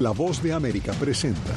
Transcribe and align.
La 0.00 0.12
voz 0.12 0.40
de 0.40 0.52
América 0.52 0.92
presenta. 0.92 1.54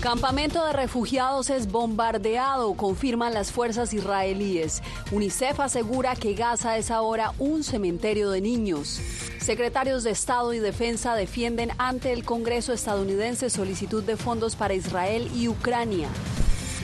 Campamento 0.00 0.64
de 0.64 0.72
refugiados 0.72 1.50
es 1.50 1.70
bombardeado, 1.70 2.72
confirman 2.72 3.34
las 3.34 3.52
fuerzas 3.52 3.92
israelíes. 3.92 4.82
UNICEF 5.12 5.60
asegura 5.60 6.16
que 6.16 6.32
Gaza 6.32 6.78
es 6.78 6.90
ahora 6.90 7.34
un 7.38 7.64
cementerio 7.64 8.30
de 8.30 8.40
niños. 8.40 8.98
Secretarios 9.40 10.04
de 10.04 10.12
Estado 10.12 10.54
y 10.54 10.58
Defensa 10.58 11.14
defienden 11.14 11.70
ante 11.76 12.14
el 12.14 12.24
Congreso 12.24 12.72
estadounidense 12.72 13.50
solicitud 13.50 14.02
de 14.02 14.16
fondos 14.16 14.56
para 14.56 14.72
Israel 14.72 15.30
y 15.34 15.48
Ucrania. 15.48 16.08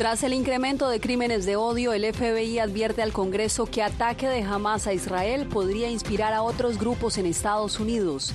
Tras 0.00 0.22
el 0.22 0.32
incremento 0.32 0.88
de 0.88 0.98
crímenes 0.98 1.45
de 1.45 1.56
odio, 1.56 1.92
el 1.92 2.10
FBI 2.10 2.58
advierte 2.58 3.02
al 3.02 3.12
Congreso 3.12 3.66
que 3.66 3.82
ataque 3.82 4.27
de 4.27 4.42
Hamas 4.42 4.86
a 4.86 4.95
Israel 4.95 5.46
podría 5.46 5.91
inspirar 5.91 6.32
a 6.32 6.41
otros 6.41 6.78
grupos 6.78 7.18
en 7.18 7.27
Estados 7.27 7.78
Unidos. 7.78 8.32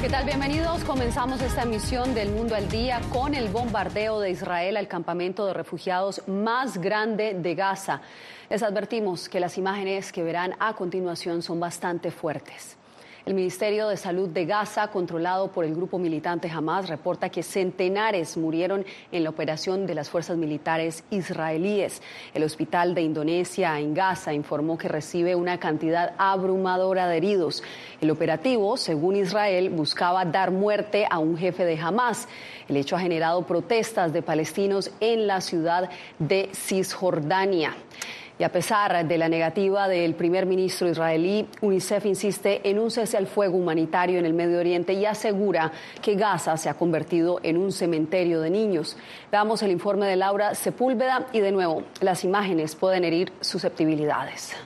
¿Qué 0.00 0.08
tal? 0.08 0.24
Bienvenidos. 0.24 0.84
Comenzamos 0.84 1.42
esta 1.42 1.62
emisión 1.62 2.14
del 2.14 2.30
Mundo 2.30 2.54
al 2.54 2.68
Día 2.68 3.00
con 3.10 3.34
el 3.34 3.48
bombardeo 3.48 4.20
de 4.20 4.30
Israel 4.30 4.76
al 4.76 4.86
campamento 4.86 5.46
de 5.46 5.52
refugiados 5.52 6.22
más 6.28 6.78
grande 6.78 7.34
de 7.34 7.56
Gaza. 7.56 8.02
Les 8.48 8.62
advertimos 8.62 9.28
que 9.28 9.40
las 9.40 9.58
imágenes 9.58 10.12
que 10.12 10.22
verán 10.22 10.54
a 10.60 10.74
continuación 10.74 11.42
son 11.42 11.58
bastante 11.58 12.12
fuertes. 12.12 12.76
El 13.24 13.34
Ministerio 13.34 13.86
de 13.86 13.96
Salud 13.96 14.28
de 14.30 14.46
Gaza, 14.46 14.88
controlado 14.88 15.52
por 15.52 15.64
el 15.64 15.76
grupo 15.76 15.96
militante 15.96 16.50
Hamas, 16.50 16.88
reporta 16.88 17.28
que 17.28 17.44
centenares 17.44 18.36
murieron 18.36 18.84
en 19.12 19.22
la 19.22 19.30
operación 19.30 19.86
de 19.86 19.94
las 19.94 20.10
fuerzas 20.10 20.36
militares 20.36 21.04
israelíes. 21.10 22.02
El 22.34 22.42
Hospital 22.42 22.96
de 22.96 23.02
Indonesia 23.02 23.78
en 23.78 23.94
Gaza 23.94 24.32
informó 24.34 24.76
que 24.76 24.88
recibe 24.88 25.36
una 25.36 25.60
cantidad 25.60 26.14
abrumadora 26.18 27.06
de 27.06 27.18
heridos. 27.18 27.62
El 28.00 28.10
operativo, 28.10 28.76
según 28.76 29.14
Israel, 29.14 29.70
buscaba 29.70 30.24
dar 30.24 30.50
muerte 30.50 31.06
a 31.08 31.20
un 31.20 31.38
jefe 31.38 31.64
de 31.64 31.78
Hamas. 31.78 32.26
El 32.68 32.76
hecho 32.76 32.96
ha 32.96 33.00
generado 33.00 33.46
protestas 33.46 34.12
de 34.12 34.22
palestinos 34.22 34.90
en 34.98 35.28
la 35.28 35.40
ciudad 35.40 35.90
de 36.18 36.48
Cisjordania. 36.52 37.76
Y 38.42 38.44
a 38.44 38.50
pesar 38.50 39.06
de 39.06 39.18
la 39.18 39.28
negativa 39.28 39.86
del 39.86 40.16
primer 40.16 40.46
ministro 40.46 40.88
israelí, 40.88 41.46
UNICEF 41.60 42.06
insiste 42.06 42.68
en 42.68 42.80
un 42.80 42.90
cese 42.90 43.16
al 43.16 43.28
fuego 43.28 43.56
humanitario 43.56 44.18
en 44.18 44.26
el 44.26 44.34
Medio 44.34 44.58
Oriente 44.58 44.94
y 44.94 45.06
asegura 45.06 45.70
que 46.02 46.16
Gaza 46.16 46.56
se 46.56 46.68
ha 46.68 46.74
convertido 46.74 47.38
en 47.44 47.56
un 47.56 47.70
cementerio 47.70 48.40
de 48.40 48.50
niños. 48.50 48.96
Veamos 49.30 49.62
el 49.62 49.70
informe 49.70 50.06
de 50.06 50.16
Laura 50.16 50.56
Sepúlveda 50.56 51.28
y 51.32 51.38
de 51.38 51.52
nuevo, 51.52 51.84
las 52.00 52.24
imágenes 52.24 52.74
pueden 52.74 53.04
herir 53.04 53.32
susceptibilidades. 53.40 54.56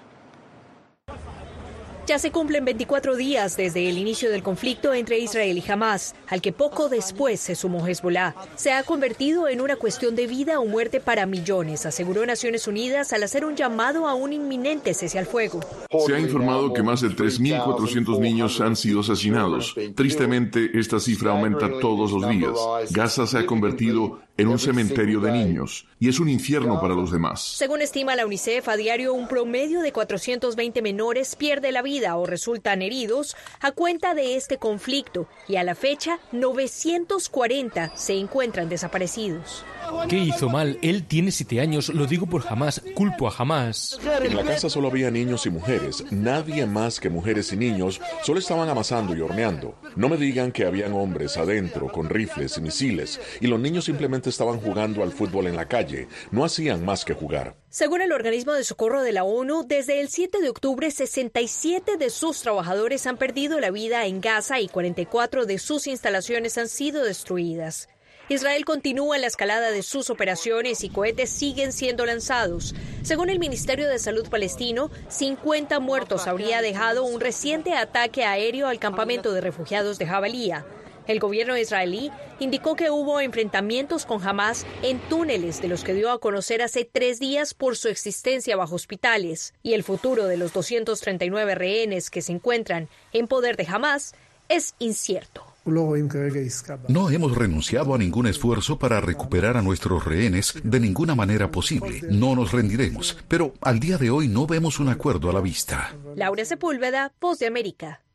Ya 2.06 2.20
se 2.20 2.30
cumplen 2.30 2.64
24 2.64 3.16
días 3.16 3.56
desde 3.56 3.88
el 3.88 3.98
inicio 3.98 4.30
del 4.30 4.44
conflicto 4.44 4.94
entre 4.94 5.18
Israel 5.18 5.58
y 5.58 5.70
Hamas, 5.72 6.14
al 6.28 6.40
que 6.40 6.52
poco 6.52 6.88
después 6.88 7.40
se 7.40 7.56
sumó 7.56 7.84
Hezbollah. 7.84 8.32
Se 8.54 8.72
ha 8.72 8.84
convertido 8.84 9.48
en 9.48 9.60
una 9.60 9.74
cuestión 9.74 10.14
de 10.14 10.28
vida 10.28 10.60
o 10.60 10.66
muerte 10.66 11.00
para 11.00 11.26
millones, 11.26 11.84
aseguró 11.84 12.24
Naciones 12.24 12.68
Unidas 12.68 13.12
al 13.12 13.24
hacer 13.24 13.44
un 13.44 13.56
llamado 13.56 14.06
a 14.06 14.14
un 14.14 14.32
inminente 14.32 14.94
cese 14.94 15.18
al 15.18 15.26
fuego. 15.26 15.58
Se 16.06 16.14
ha 16.14 16.20
informado 16.20 16.72
que 16.72 16.84
más 16.84 17.00
de 17.00 17.08
3.400 17.08 18.20
niños 18.20 18.60
han 18.60 18.76
sido 18.76 19.00
asesinados. 19.00 19.74
Tristemente, 19.96 20.78
esta 20.78 21.00
cifra 21.00 21.32
aumenta 21.32 21.68
todos 21.80 22.12
los 22.12 22.28
días. 22.28 22.52
Gaza 22.92 23.26
se 23.26 23.38
ha 23.38 23.46
convertido 23.46 24.20
en 24.38 24.48
un 24.48 24.58
cementerio 24.58 25.20
de 25.20 25.32
niños 25.32 25.86
y 25.98 26.08
es 26.08 26.20
un 26.20 26.28
infierno 26.28 26.80
para 26.80 26.94
los 26.94 27.10
demás. 27.10 27.40
Según 27.42 27.80
estima 27.80 28.16
la 28.16 28.26
UNICEF, 28.26 28.68
a 28.68 28.76
diario 28.76 29.14
un 29.14 29.28
promedio 29.28 29.80
de 29.80 29.92
420 29.92 30.82
menores 30.82 31.36
pierde 31.36 31.72
la 31.72 31.82
vida 31.82 32.16
o 32.16 32.26
resultan 32.26 32.82
heridos 32.82 33.36
a 33.60 33.72
cuenta 33.72 34.14
de 34.14 34.36
este 34.36 34.58
conflicto 34.58 35.28
y 35.48 35.56
a 35.56 35.64
la 35.64 35.74
fecha 35.74 36.18
940 36.32 37.96
se 37.96 38.14
encuentran 38.14 38.68
desaparecidos. 38.68 39.64
¿Qué 40.08 40.16
hizo 40.16 40.48
mal? 40.48 40.78
Él 40.82 41.04
tiene 41.04 41.30
siete 41.30 41.60
años, 41.60 41.88
lo 41.88 42.06
digo 42.06 42.26
por 42.26 42.42
jamás, 42.42 42.80
culpo 42.94 43.26
a 43.26 43.30
jamás. 43.30 43.98
En 44.22 44.36
la 44.36 44.44
casa 44.44 44.70
solo 44.70 44.88
había 44.88 45.10
niños 45.10 45.46
y 45.46 45.50
mujeres, 45.50 46.04
nadie 46.10 46.66
más 46.66 47.00
que 47.00 47.10
mujeres 47.10 47.52
y 47.52 47.56
niños, 47.56 48.00
solo 48.22 48.38
estaban 48.38 48.68
amasando 48.68 49.16
y 49.16 49.20
horneando. 49.20 49.74
No 49.96 50.08
me 50.08 50.16
digan 50.16 50.52
que 50.52 50.64
habían 50.64 50.92
hombres 50.92 51.36
adentro 51.36 51.90
con 51.90 52.08
rifles 52.08 52.56
y 52.58 52.60
misiles 52.60 53.20
y 53.40 53.46
los 53.46 53.58
niños 53.58 53.84
simplemente 53.84 54.30
estaban 54.30 54.60
jugando 54.60 55.02
al 55.02 55.12
fútbol 55.12 55.46
en 55.46 55.56
la 55.56 55.66
calle, 55.66 56.08
no 56.30 56.44
hacían 56.44 56.84
más 56.84 57.04
que 57.04 57.14
jugar. 57.14 57.56
Según 57.68 58.00
el 58.00 58.12
organismo 58.12 58.52
de 58.52 58.64
socorro 58.64 59.02
de 59.02 59.12
la 59.12 59.24
ONU, 59.24 59.64
desde 59.66 60.00
el 60.00 60.08
7 60.08 60.40
de 60.40 60.48
octubre 60.48 60.90
67 60.90 61.96
de 61.98 62.10
sus 62.10 62.40
trabajadores 62.40 63.06
han 63.06 63.18
perdido 63.18 63.60
la 63.60 63.70
vida 63.70 64.06
en 64.06 64.20
Gaza 64.20 64.60
y 64.60 64.68
44 64.68 65.46
de 65.46 65.58
sus 65.58 65.86
instalaciones 65.86 66.56
han 66.58 66.68
sido 66.68 67.04
destruidas. 67.04 67.88
Israel 68.28 68.64
continúa 68.64 69.18
la 69.18 69.28
escalada 69.28 69.70
de 69.70 69.84
sus 69.84 70.10
operaciones 70.10 70.82
y 70.82 70.88
cohetes 70.88 71.30
siguen 71.30 71.72
siendo 71.72 72.04
lanzados. 72.06 72.74
Según 73.02 73.30
el 73.30 73.38
Ministerio 73.38 73.88
de 73.88 74.00
Salud 74.00 74.28
palestino, 74.28 74.90
50 75.08 75.78
muertos 75.78 76.26
habría 76.26 76.60
dejado 76.60 77.04
un 77.04 77.20
reciente 77.20 77.74
ataque 77.74 78.24
aéreo 78.24 78.66
al 78.66 78.80
campamento 78.80 79.32
de 79.32 79.40
refugiados 79.40 80.00
de 80.00 80.06
Jabalía. 80.06 80.66
El 81.06 81.20
gobierno 81.20 81.56
israelí 81.56 82.10
indicó 82.40 82.74
que 82.74 82.90
hubo 82.90 83.20
enfrentamientos 83.20 84.04
con 84.04 84.20
Hamas 84.26 84.66
en 84.82 84.98
túneles 85.08 85.62
de 85.62 85.68
los 85.68 85.84
que 85.84 85.94
dio 85.94 86.10
a 86.10 86.18
conocer 86.18 86.62
hace 86.62 86.84
tres 86.84 87.20
días 87.20 87.54
por 87.54 87.76
su 87.76 87.86
existencia 87.86 88.56
bajo 88.56 88.74
hospitales 88.74 89.54
y 89.62 89.74
el 89.74 89.84
futuro 89.84 90.26
de 90.26 90.36
los 90.36 90.52
239 90.52 91.54
rehenes 91.54 92.10
que 92.10 92.22
se 92.22 92.32
encuentran 92.32 92.88
en 93.12 93.28
poder 93.28 93.56
de 93.56 93.68
Hamas 93.70 94.16
es 94.48 94.74
incierto. 94.80 95.55
No 96.88 97.10
hemos 97.10 97.36
renunciado 97.36 97.94
a 97.94 97.98
ningún 97.98 98.26
esfuerzo 98.26 98.78
para 98.78 99.00
recuperar 99.00 99.56
a 99.56 99.62
nuestros 99.62 100.04
rehenes 100.04 100.54
de 100.62 100.80
ninguna 100.80 101.14
manera 101.14 101.50
posible. 101.50 102.02
No 102.08 102.36
nos 102.36 102.52
rendiremos, 102.52 103.18
pero 103.28 103.54
al 103.60 103.80
día 103.80 103.98
de 103.98 104.10
hoy 104.10 104.28
no 104.28 104.46
vemos 104.46 104.78
un 104.78 104.88
acuerdo 104.88 105.28
a 105.28 105.32
la 105.32 105.40
vista. 105.40 105.94
Laura 106.14 106.44
Sepúlveda, 106.44 107.12
Voz 107.20 107.38
de 107.38 107.46
América. 107.46 108.05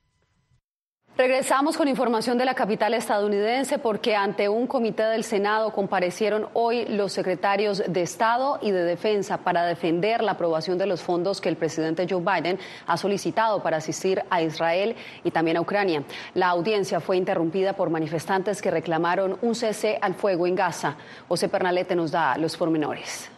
Regresamos 1.22 1.78
con 1.78 1.88
información 1.88 2.40
de 2.40 2.46
la 2.46 2.56
capital 2.56 2.96
estadounidense 2.96 3.78
porque 3.78 4.16
ante 4.16 4.50
un 4.50 4.66
comité 4.66 5.04
del 5.04 5.24
Senado 5.24 5.72
comparecieron 5.72 6.48
hoy 6.54 6.86
los 6.86 7.14
secretarios 7.14 7.84
de 7.88 8.02
Estado 8.02 8.58
y 8.60 8.72
de 8.72 8.84
Defensa 8.84 9.38
para 9.38 9.64
defender 9.64 10.24
la 10.24 10.32
aprobación 10.32 10.80
de 10.80 10.88
los 10.88 11.04
fondos 11.04 11.40
que 11.40 11.50
el 11.50 11.58
presidente 11.58 12.08
Joe 12.10 12.24
Biden 12.24 12.58
ha 12.88 12.98
solicitado 12.98 13.62
para 13.62 13.78
asistir 13.78 14.24
a 14.32 14.42
Israel 14.42 14.96
y 15.24 15.30
también 15.30 15.58
a 15.58 15.62
Ucrania. 15.62 16.04
La 16.34 16.48
audiencia 16.48 17.00
fue 17.00 17.18
interrumpida 17.18 17.74
por 17.74 17.92
manifestantes 17.92 18.60
que 18.60 18.72
reclamaron 18.72 19.38
un 19.44 19.54
cese 19.54 20.00
al 20.02 20.16
fuego 20.16 20.48
en 20.48 20.56
Gaza. 20.56 20.96
José 21.28 21.50
Pernalete 21.50 21.96
nos 21.96 22.10
da 22.10 22.36
los 22.40 22.58
pormenores. 22.58 23.30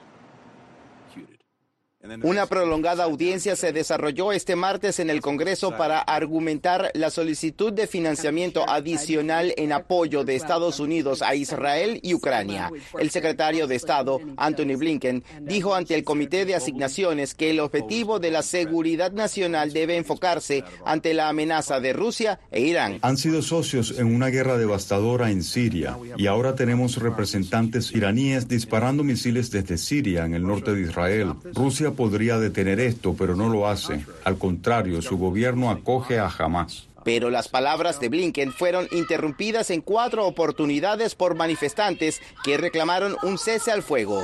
Una 2.24 2.48
prolongada 2.48 3.06
audiencia 3.06 3.56
se 3.56 3.72
desarrolló 3.72 4.34
este 4.34 4.58
martes 4.58 5.00
en 5.00 5.10
el 5.10 5.22
Congreso 5.22 5.78
para 5.78 6.00
argumentar 6.00 6.92
la 6.96 7.10
solicitud 7.10 7.72
de 7.72 7.88
financiamiento 7.88 8.70
adicional 8.70 9.54
en 9.56 9.72
apoyo 9.72 10.26
de 10.26 10.36
Estados 10.36 10.82
Unidos 10.82 11.22
a 11.22 11.34
Israel 11.36 12.02
y 12.04 12.14
Ucrania. 12.14 12.70
El 13.00 13.10
secretario 13.10 13.68
de 13.68 13.76
Estado, 13.76 14.20
Anthony 14.36 14.76
Blinken, 14.78 15.24
dijo 15.44 15.76
ante 15.76 15.96
el 15.96 16.04
Comité 16.04 16.44
de 16.44 16.56
Asignaciones 16.56 17.36
que 17.36 17.52
el 17.52 17.62
objetivo 17.62 18.20
de 18.20 18.32
la 18.32 18.42
seguridad 18.42 19.14
nacional 19.14 19.72
debe 19.72 19.96
enfocarse 19.96 20.66
ante 20.86 21.14
la 21.14 21.30
amenaza 21.30 21.80
de 21.80 21.94
Rusia 21.94 22.38
e 22.52 22.60
Irán. 22.60 23.00
Han 23.02 23.16
sido 23.16 23.42
socios 23.42 23.98
en 23.98 24.14
una 24.14 24.28
guerra 24.28 24.58
devastadora 24.58 25.32
en 25.32 25.42
Siria 25.42 25.98
y 26.18 26.28
ahora 26.28 26.54
tenemos 26.56 26.98
representantes 26.98 27.94
iraníes 27.94 28.50
disparando 28.50 29.06
misiles 29.06 29.52
desde 29.52 29.78
Siria 29.78 30.26
en 30.26 30.34
el 30.34 30.44
norte 30.44 30.76
de 30.76 30.82
Israel. 30.82 31.36
Rusia 31.54 31.93
podría 31.94 32.38
detener 32.38 32.80
esto, 32.80 33.16
pero 33.18 33.36
no 33.36 33.50
lo 33.50 33.68
hace. 33.68 34.06
Al 34.24 34.38
contrario, 34.38 35.02
su 35.02 35.18
gobierno 35.18 35.70
acoge 35.70 36.20
a 36.20 36.28
Hamas. 36.28 36.88
Pero 37.04 37.30
las 37.30 37.50
palabras 37.50 38.00
de 38.00 38.10
Blinken 38.10 38.54
fueron 38.54 38.88
interrumpidas 38.92 39.70
en 39.70 39.82
cuatro 39.82 40.26
oportunidades 40.26 41.16
por 41.16 41.36
manifestantes 41.36 42.22
que 42.44 42.58
reclamaron 42.58 43.18
un 43.24 43.38
cese 43.38 43.72
al 43.72 43.84
fuego. 43.84 44.22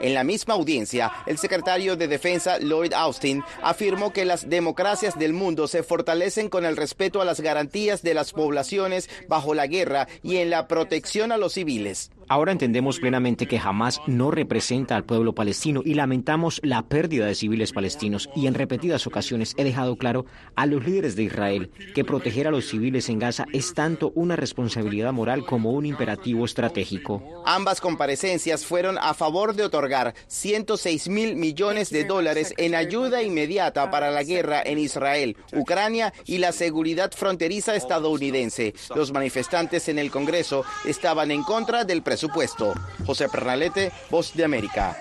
En 0.00 0.12
la 0.12 0.22
misma 0.22 0.52
audiencia, 0.54 1.10
el 1.24 1.38
secretario 1.38 1.96
de 1.96 2.08
Defensa 2.08 2.58
Lloyd 2.58 2.92
Austin 2.92 3.42
afirmó 3.62 4.12
que 4.12 4.26
las 4.26 4.50
democracias 4.50 5.18
del 5.18 5.32
mundo 5.32 5.66
se 5.66 5.82
fortalecen 5.82 6.50
con 6.50 6.66
el 6.66 6.76
respeto 6.76 7.22
a 7.22 7.24
las 7.24 7.40
garantías 7.40 8.02
de 8.02 8.12
las 8.12 8.32
poblaciones 8.32 9.08
bajo 9.28 9.54
la 9.54 9.66
guerra 9.66 10.06
y 10.22 10.36
en 10.36 10.50
la 10.50 10.68
protección 10.68 11.32
a 11.32 11.38
los 11.38 11.54
civiles. 11.54 12.10
Ahora 12.28 12.52
entendemos 12.52 13.00
plenamente 13.00 13.46
que 13.46 13.58
jamás 13.58 14.00
no 14.06 14.30
representa 14.30 14.96
al 14.96 15.04
pueblo 15.04 15.34
palestino 15.34 15.82
y 15.84 15.94
lamentamos 15.94 16.60
la 16.62 16.82
pérdida 16.82 17.26
de 17.26 17.34
civiles 17.34 17.72
palestinos 17.72 18.30
y 18.34 18.46
en 18.46 18.54
repetidas 18.54 19.06
ocasiones 19.06 19.54
he 19.56 19.64
dejado 19.64 19.96
claro 19.96 20.26
a 20.56 20.66
los 20.66 20.84
líderes 20.84 21.16
de 21.16 21.24
Israel 21.24 21.70
que 21.94 22.04
proteger 22.04 22.46
a 22.46 22.50
los 22.50 22.66
civiles 22.66 23.08
en 23.08 23.18
Gaza 23.18 23.46
es 23.52 23.74
tanto 23.74 24.12
una 24.14 24.36
responsabilidad 24.36 25.12
moral 25.12 25.44
como 25.44 25.72
un 25.72 25.86
imperativo 25.86 26.44
estratégico. 26.44 27.22
Ambas 27.44 27.80
comparecencias 27.80 28.64
fueron 28.64 28.98
a 28.98 29.14
favor 29.14 29.54
de 29.54 29.64
otorgar 29.64 30.14
106 30.26 31.08
mil 31.08 31.36
millones 31.36 31.90
de 31.90 32.04
dólares 32.04 32.54
en 32.56 32.74
ayuda 32.74 33.22
inmediata 33.22 33.90
para 33.90 34.10
la 34.10 34.22
guerra 34.22 34.62
en 34.64 34.78
Israel, 34.78 35.36
Ucrania 35.52 36.12
y 36.24 36.38
la 36.38 36.52
seguridad 36.52 37.12
fronteriza 37.12 37.74
estadounidense. 37.74 38.74
Los 38.94 39.12
manifestantes 39.12 39.88
en 39.88 39.98
el 39.98 40.10
Congreso 40.10 40.64
estaban 40.84 41.30
en 41.30 41.42
contra 41.42 41.84
del 41.84 42.02
presupuesto. 42.14 42.74
José 43.04 43.28
Pernalete, 43.28 43.90
Voz 44.08 44.34
de 44.34 44.44
América. 44.44 44.96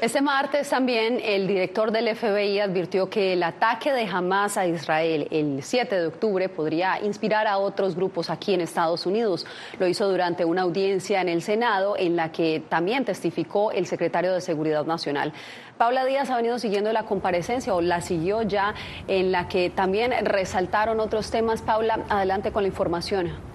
Este 0.00 0.22
martes 0.22 0.70
también 0.70 1.20
el 1.22 1.46
director 1.46 1.90
del 1.90 2.16
FBI 2.16 2.60
advirtió 2.60 3.10
que 3.10 3.34
el 3.34 3.42
ataque 3.42 3.92
de 3.92 4.06
Hamas 4.06 4.56
a 4.56 4.66
Israel 4.66 5.26
el 5.30 5.62
7 5.62 5.94
de 5.94 6.06
octubre 6.06 6.48
podría 6.48 7.00
inspirar 7.02 7.46
a 7.46 7.58
otros 7.58 7.96
grupos 7.96 8.30
aquí 8.30 8.54
en 8.54 8.60
Estados 8.62 9.04
Unidos. 9.04 9.46
Lo 9.78 9.86
hizo 9.88 10.08
durante 10.08 10.44
una 10.44 10.62
audiencia 10.62 11.20
en 11.20 11.28
el 11.28 11.42
Senado 11.42 11.96
en 11.98 12.14
la 12.16 12.32
que 12.32 12.62
también 12.68 13.04
testificó 13.04 13.72
el 13.72 13.84
secretario 13.84 14.32
de 14.32 14.40
Seguridad 14.40 14.86
Nacional. 14.86 15.32
Paula 15.76 16.04
Díaz 16.06 16.30
ha 16.30 16.36
venido 16.36 16.58
siguiendo 16.58 16.92
la 16.92 17.02
comparecencia 17.02 17.74
o 17.74 17.82
la 17.82 18.00
siguió 18.00 18.42
ya 18.42 18.74
en 19.08 19.32
la 19.32 19.48
que 19.48 19.68
también 19.68 20.12
resaltaron 20.24 21.00
otros 21.00 21.30
temas. 21.30 21.60
Paula, 21.62 21.98
adelante 22.08 22.52
con 22.52 22.62
la 22.62 22.68
información. 22.68 23.49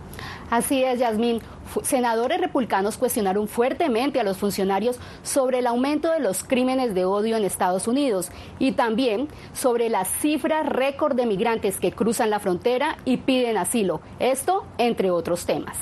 Así 0.50 0.83
es, 0.83 1.00
Yasmín. 1.00 1.42
Senadores 1.83 2.39
republicanos 2.39 2.97
cuestionaron 2.97 3.47
fuertemente 3.47 4.19
a 4.19 4.24
los 4.24 4.38
funcionarios 4.38 5.00
sobre 5.24 5.59
el 5.59 5.68
aumento 5.68 6.12
de 6.12 6.19
los 6.19 6.44
crímenes 6.44 6.94
de 6.94 7.06
odio 7.06 7.36
en 7.36 7.44
Estados 7.44 7.88
Unidos 7.88 8.30
y 8.59 8.74
también 8.74 9.27
sobre 9.53 9.89
la 9.89 10.06
cifra 10.06 10.63
récord 10.63 11.15
de 11.15 11.25
migrantes 11.25 11.80
que 11.80 11.92
cruzan 11.92 12.30
la 12.30 12.39
frontera 12.39 12.97
y 13.03 13.18
piden 13.18 13.57
asilo. 13.57 14.01
Esto 14.19 14.65
entre 14.77 15.12
otros 15.12 15.45
temas. 15.45 15.77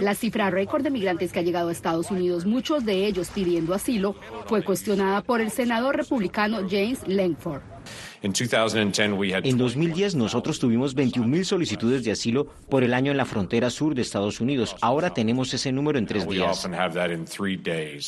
La 0.00 0.14
cifra 0.14 0.50
récord 0.50 0.82
de 0.82 0.90
migrantes 0.90 1.32
que 1.32 1.38
ha 1.38 1.42
llegado 1.42 1.68
a 1.68 1.72
Estados 1.72 2.10
Unidos, 2.10 2.44
muchos 2.44 2.84
de 2.84 3.06
ellos 3.06 3.30
pidiendo 3.34 3.74
asilo, 3.74 4.14
fue 4.46 4.62
cuestionada 4.62 5.22
por 5.22 5.40
el 5.40 5.50
senador 5.50 5.96
republicano 5.96 6.58
James 6.68 7.00
Langford. 7.06 7.71
En 8.22 9.58
2010 9.58 10.14
nosotros 10.14 10.58
tuvimos 10.60 10.94
21.000 10.94 11.44
solicitudes 11.44 12.04
de 12.04 12.12
asilo 12.12 12.46
por 12.68 12.84
el 12.84 12.94
año 12.94 13.10
en 13.10 13.16
la 13.16 13.24
frontera 13.24 13.68
sur 13.68 13.94
de 13.94 14.02
Estados 14.02 14.40
Unidos. 14.40 14.76
Ahora 14.80 15.12
tenemos 15.12 15.52
ese 15.54 15.72
número 15.72 15.98
en 15.98 16.06
tres 16.06 16.28
días. 16.28 16.68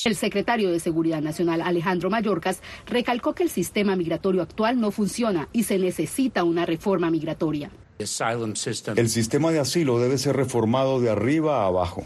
El 0.04 0.14
secretario 0.14 0.70
de 0.70 0.78
Seguridad 0.78 1.20
Nacional, 1.20 1.60
Alejandro 1.62 2.10
Mayorkas, 2.10 2.60
recalcó 2.86 3.34
que 3.34 3.42
el 3.42 3.50
sistema 3.50 3.96
migratorio 3.96 4.42
actual 4.42 4.80
no 4.80 4.92
funciona 4.92 5.48
y 5.52 5.64
se 5.64 5.78
necesita 5.78 6.44
una 6.44 6.64
reforma 6.64 7.10
migratoria. 7.10 7.70
El 7.98 9.08
sistema 9.08 9.50
de 9.52 9.60
asilo 9.60 9.98
debe 9.98 10.18
ser 10.18 10.36
reformado 10.36 11.00
de 11.00 11.10
arriba 11.10 11.62
a 11.62 11.66
abajo. 11.66 12.04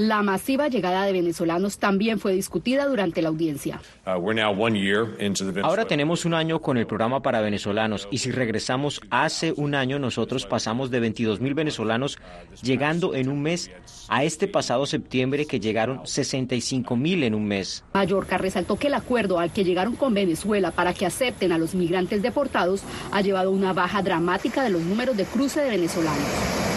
La 0.00 0.22
masiva 0.22 0.68
llegada 0.68 1.04
de 1.04 1.12
venezolanos 1.12 1.76
también 1.76 2.18
fue 2.18 2.32
discutida 2.32 2.86
durante 2.86 3.20
la 3.20 3.28
audiencia. 3.28 3.82
Uh, 4.06 5.62
Ahora 5.62 5.84
tenemos 5.84 6.24
un 6.24 6.32
año 6.32 6.62
con 6.62 6.78
el 6.78 6.86
programa 6.86 7.20
para 7.20 7.42
venezolanos 7.42 8.08
y 8.10 8.16
si 8.16 8.30
regresamos 8.30 9.02
hace 9.10 9.52
un 9.54 9.74
año 9.74 9.98
nosotros 9.98 10.46
pasamos 10.46 10.90
de 10.90 11.00
22 11.00 11.40
mil 11.42 11.52
venezolanos 11.52 12.18
llegando 12.62 13.14
en 13.14 13.28
un 13.28 13.42
mes 13.42 13.70
a 14.08 14.24
este 14.24 14.48
pasado 14.48 14.86
septiembre 14.86 15.44
que 15.44 15.60
llegaron 15.60 16.06
65 16.06 16.96
mil 16.96 17.22
en 17.22 17.34
un 17.34 17.44
mes. 17.44 17.84
Mallorca 17.92 18.38
resaltó 18.38 18.76
que 18.76 18.86
el 18.86 18.94
acuerdo 18.94 19.38
al 19.38 19.52
que 19.52 19.64
llegaron 19.64 19.96
con 19.96 20.14
Venezuela 20.14 20.70
para 20.70 20.94
que 20.94 21.04
acepten 21.04 21.52
a 21.52 21.58
los 21.58 21.74
migrantes 21.74 22.22
deportados 22.22 22.80
ha 23.12 23.20
llevado 23.20 23.50
a 23.50 23.52
una 23.52 23.74
baja 23.74 24.00
dramática 24.00 24.62
de 24.62 24.70
los 24.70 24.80
números 24.80 25.18
de 25.18 25.26
cruce 25.26 25.60
de 25.60 25.68
venezolanos. 25.68 26.69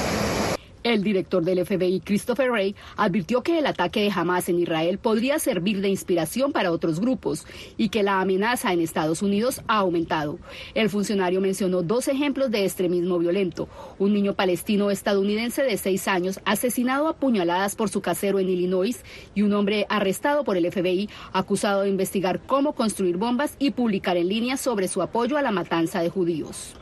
El 0.83 1.01
director 1.01 1.45
del 1.45 1.65
FBI, 1.65 2.01
Christopher 2.01 2.51
Wray, 2.51 2.75
advirtió 2.97 3.41
que 3.41 3.57
el 3.57 3.67
ataque 3.67 4.01
de 4.01 4.11
Hamas 4.11 4.49
en 4.49 4.59
Israel 4.59 4.97
podría 4.97 5.39
servir 5.39 5.79
de 5.79 5.87
inspiración 5.87 6.51
para 6.51 6.73
otros 6.73 6.99
grupos 6.99 7.47
y 7.77 7.87
que 7.87 8.03
la 8.03 8.19
amenaza 8.19 8.73
en 8.73 8.81
Estados 8.81 9.21
Unidos 9.21 9.61
ha 9.67 9.77
aumentado. 9.77 10.39
El 10.73 10.89
funcionario 10.89 11.39
mencionó 11.39 11.83
dos 11.83 12.09
ejemplos 12.09 12.51
de 12.51 12.65
extremismo 12.65 13.17
violento. 13.17 13.69
Un 13.97 14.13
niño 14.13 14.33
palestino 14.33 14.91
estadounidense 14.91 15.63
de 15.63 15.77
seis 15.77 16.09
años 16.09 16.41
asesinado 16.43 17.07
a 17.07 17.15
puñaladas 17.15 17.77
por 17.77 17.89
su 17.89 18.01
casero 18.01 18.39
en 18.39 18.49
Illinois 18.49 19.05
y 19.33 19.43
un 19.43 19.53
hombre 19.53 19.85
arrestado 19.87 20.43
por 20.43 20.57
el 20.57 20.69
FBI 20.69 21.09
acusado 21.31 21.83
de 21.83 21.89
investigar 21.89 22.41
cómo 22.45 22.73
construir 22.73 23.15
bombas 23.15 23.55
y 23.57 23.71
publicar 23.71 24.17
en 24.17 24.27
línea 24.27 24.57
sobre 24.57 24.89
su 24.89 25.01
apoyo 25.01 25.37
a 25.37 25.41
la 25.41 25.51
matanza 25.51 26.01
de 26.01 26.09
judíos. 26.09 26.75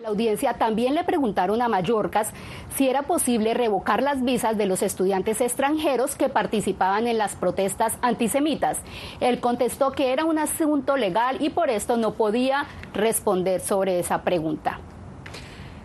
La 0.00 0.08
audiencia 0.08 0.54
también 0.54 0.94
le 0.94 1.04
preguntaron 1.04 1.60
a 1.60 1.68
Mallorcas 1.68 2.30
si 2.74 2.88
era 2.88 3.02
posible 3.02 3.52
revocar 3.52 4.02
las 4.02 4.24
visas 4.24 4.56
de 4.56 4.64
los 4.64 4.80
estudiantes 4.80 5.42
extranjeros 5.42 6.16
que 6.16 6.30
participaban 6.30 7.06
en 7.06 7.18
las 7.18 7.36
protestas 7.36 7.98
antisemitas. 8.00 8.78
Él 9.20 9.40
contestó 9.40 9.92
que 9.92 10.14
era 10.14 10.24
un 10.24 10.38
asunto 10.38 10.96
legal 10.96 11.36
y 11.40 11.50
por 11.50 11.68
esto 11.68 11.98
no 11.98 12.14
podía 12.14 12.64
responder 12.94 13.60
sobre 13.60 13.98
esa 13.98 14.22
pregunta. 14.22 14.80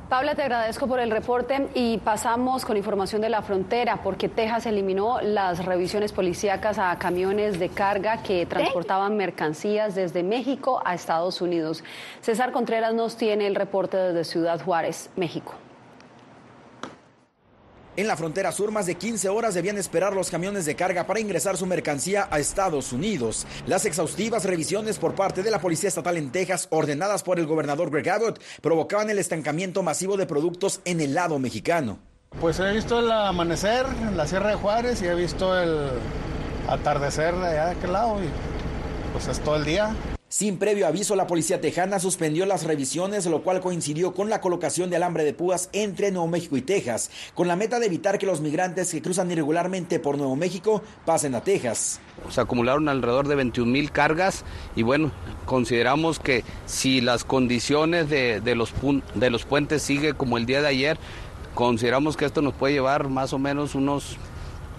Paula, 0.09 0.35
te 0.35 0.43
agradezco 0.43 0.85
por 0.85 0.99
el 0.99 1.09
reporte 1.09 1.67
y 1.73 1.97
pasamos 1.97 2.63
con 2.63 2.77
información 2.77 3.21
de 3.21 3.29
la 3.29 3.41
frontera 3.41 4.01
porque 4.03 4.29
Texas 4.29 4.67
eliminó 4.67 5.19
las 5.19 5.65
revisiones 5.65 6.11
policíacas 6.11 6.77
a 6.77 6.95
camiones 6.99 7.57
de 7.57 7.69
carga 7.69 8.21
que 8.21 8.45
transportaban 8.45 9.17
mercancías 9.17 9.95
desde 9.95 10.21
México 10.21 10.79
a 10.85 10.93
Estados 10.93 11.41
Unidos. 11.41 11.83
César 12.21 12.51
Contreras 12.51 12.93
nos 12.93 13.17
tiene 13.17 13.47
el 13.47 13.55
reporte 13.55 13.97
desde 13.97 14.25
Ciudad 14.25 14.63
Juárez, 14.63 15.09
México. 15.15 15.55
En 17.97 18.07
la 18.07 18.17
frontera 18.17 18.51
sur, 18.51 18.71
más 18.71 18.87
de 18.87 18.95
15 18.95 19.29
horas 19.29 19.53
debían 19.53 19.77
esperar 19.77 20.13
los 20.13 20.29
camiones 20.29 20.65
de 20.65 20.75
carga 20.75 21.07
para 21.07 21.21
ingresar 21.21 21.55
su 21.55 21.65
mercancía 21.65 22.27
a 22.29 22.39
Estados 22.39 22.91
Unidos. 22.91 23.47
Las 23.67 23.85
exhaustivas 23.85 24.43
revisiones 24.43 24.97
por 24.97 25.15
parte 25.15 25.43
de 25.43 25.51
la 25.51 25.61
Policía 25.61 25.87
Estatal 25.87 26.17
en 26.17 26.29
Texas, 26.29 26.67
ordenadas 26.71 27.23
por 27.23 27.39
el 27.39 27.47
gobernador 27.47 27.89
Greg 27.89 28.09
Abbott, 28.09 28.41
provocaban 28.61 29.09
el 29.09 29.19
estancamiento 29.19 29.81
masivo 29.81 30.17
de 30.17 30.25
productos 30.25 30.81
en 30.83 30.99
el 30.99 31.13
lado 31.13 31.39
mexicano. 31.39 31.99
Pues 32.41 32.59
he 32.59 32.69
visto 32.73 32.99
el 32.99 33.09
amanecer 33.09 33.85
en 34.01 34.17
la 34.17 34.27
Sierra 34.27 34.49
de 34.49 34.55
Juárez 34.55 35.01
y 35.01 35.05
he 35.05 35.15
visto 35.15 35.57
el 35.57 35.87
atardecer 36.67 37.33
de 37.35 37.47
allá 37.47 37.65
de 37.67 37.71
aquel 37.71 37.93
lado 37.93 38.21
y 38.21 38.27
pues 39.13 39.29
es 39.29 39.39
todo 39.39 39.55
el 39.55 39.63
día. 39.63 39.95
Sin 40.37 40.57
previo 40.57 40.85
aviso, 40.85 41.15
la 41.15 41.27
policía 41.27 41.61
tejana 41.61 41.97
suspendió 41.97 42.45
las 42.45 42.65
revisiones, 42.65 43.25
lo 43.25 43.41
cual 43.41 43.61
coincidió 43.61 44.13
con 44.13 44.29
la 44.29 44.41
colocación 44.41 44.89
de 44.89 44.97
alambre 44.97 45.23
de 45.23 45.33
púas 45.33 45.69
entre 45.71 46.11
Nuevo 46.11 46.27
México 46.27 46.57
y 46.57 46.61
Texas, 46.61 47.09
con 47.33 47.47
la 47.47 47.55
meta 47.55 47.79
de 47.79 47.85
evitar 47.85 48.19
que 48.19 48.25
los 48.25 48.41
migrantes 48.41 48.91
que 48.91 49.01
cruzan 49.01 49.31
irregularmente 49.31 49.97
por 49.97 50.17
Nuevo 50.17 50.35
México 50.35 50.83
pasen 51.05 51.35
a 51.35 51.41
Texas. 51.41 52.01
Se 52.29 52.41
acumularon 52.41 52.89
alrededor 52.89 53.29
de 53.29 53.35
21 53.35 53.71
mil 53.71 53.91
cargas 53.93 54.43
y 54.75 54.83
bueno, 54.83 55.13
consideramos 55.45 56.19
que 56.19 56.43
si 56.65 56.99
las 56.99 57.23
condiciones 57.23 58.09
de, 58.09 58.41
los, 58.55 58.73
de 59.13 59.29
los 59.29 59.45
puentes 59.45 59.83
sigue 59.83 60.15
como 60.15 60.37
el 60.37 60.45
día 60.45 60.61
de 60.61 60.67
ayer, 60.67 60.97
consideramos 61.53 62.17
que 62.17 62.25
esto 62.25 62.41
nos 62.41 62.53
puede 62.55 62.73
llevar 62.73 63.07
más 63.07 63.31
o 63.31 63.39
menos 63.39 63.73
unos 63.73 64.17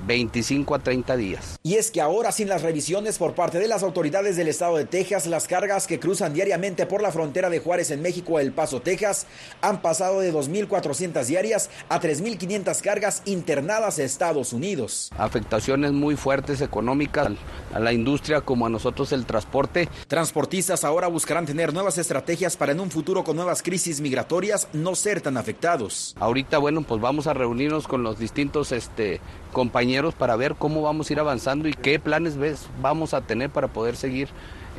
25 0.07 0.75
a 0.75 0.79
30 0.79 1.17
días. 1.17 1.59
Y 1.63 1.75
es 1.75 1.91
que 1.91 2.01
ahora 2.01 2.33
sin 2.33 2.49
las 2.49 2.63
revisiones 2.63 3.19
por 3.19 3.35
parte 3.35 3.59
de 3.59 3.69
las 3.69 3.83
autoridades 3.83 4.37
del 4.37 4.49
estado 4.49 4.77
de 4.77 4.85
Texas, 4.85 5.27
las 5.27 5.49
cargas 5.49 5.87
que 5.87 5.99
cruzan 5.99 6.33
diariamente 6.33 6.87
por 6.87 7.03
la 7.03 7.11
frontera 7.11 7.51
de 7.51 7.59
Juárez 7.59 7.91
en 7.91 8.03
México 8.03 8.39
a 8.39 8.43
El 8.43 8.53
Paso, 8.53 8.81
Texas, 8.81 9.27
han 9.61 9.83
pasado 9.83 10.21
de 10.21 10.33
2.400 10.33 11.25
diarias 11.25 11.71
a 11.89 12.01
3.500 12.01 12.81
cargas 12.83 13.23
internadas 13.25 13.99
a 13.99 14.05
Estados 14.05 14.53
Unidos. 14.53 15.11
Afectaciones 15.19 15.93
muy 15.93 16.17
fuertes 16.17 16.61
económicas 16.61 17.29
a 17.75 17.81
la 17.81 17.93
industria 17.93 18.41
como 18.41 18.67
a 18.67 18.71
nosotros 18.71 19.13
el 19.13 19.27
transporte. 19.27 19.89
Transportistas 20.07 20.85
ahora 20.85 21.09
buscarán 21.09 21.47
tener 21.47 21.73
nuevas 21.73 21.99
estrategias 21.99 22.57
para 22.57 22.73
en 22.73 22.81
un 22.81 22.91
futuro 22.91 23.25
con 23.25 23.37
nuevas 23.37 23.63
crisis 23.63 24.01
migratorias 24.01 24.69
no 24.73 24.95
ser 24.95 25.21
tan 25.21 25.37
afectados. 25.37 26.15
Ahorita, 26.21 26.59
bueno, 26.59 26.83
pues 26.83 27.01
vamos 27.01 27.27
a 27.27 27.35
reunirnos 27.35 27.89
con 27.89 28.03
los 28.03 28.19
distintos 28.19 28.73
este, 28.73 29.21
compañeros 29.53 29.96
para 30.15 30.37
ver 30.37 30.55
cómo 30.55 30.83
vamos 30.83 31.09
a 31.09 31.13
ir 31.13 31.21
avanzando 31.21 31.69
y 31.69 31.73
qué 31.73 31.99
planes 31.99 32.37
ves, 32.37 32.69
vamos 32.81 33.15
a 33.15 33.23
tener 33.23 33.51
para 33.51 33.69
poder 33.69 33.97
seguir 33.97 34.29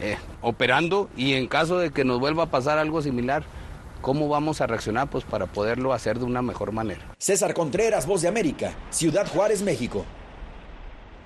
eh, 0.01 0.17
operando 0.41 1.09
y 1.17 1.33
en 1.33 1.47
caso 1.47 1.79
de 1.79 1.91
que 1.91 2.05
nos 2.05 2.19
vuelva 2.19 2.43
a 2.43 2.51
pasar 2.51 2.77
algo 2.77 3.01
similar, 3.01 3.43
cómo 4.01 4.29
vamos 4.29 4.61
a 4.61 4.67
reaccionar 4.67 5.09
pues 5.09 5.23
para 5.23 5.47
poderlo 5.47 5.93
hacer 5.93 6.19
de 6.19 6.25
una 6.25 6.41
mejor 6.41 6.71
manera. 6.71 7.01
César 7.17 7.53
Contreras, 7.53 8.05
Voz 8.05 8.21
de 8.21 8.27
América, 8.27 8.75
Ciudad 8.89 9.27
Juárez, 9.27 9.61
México. 9.61 10.05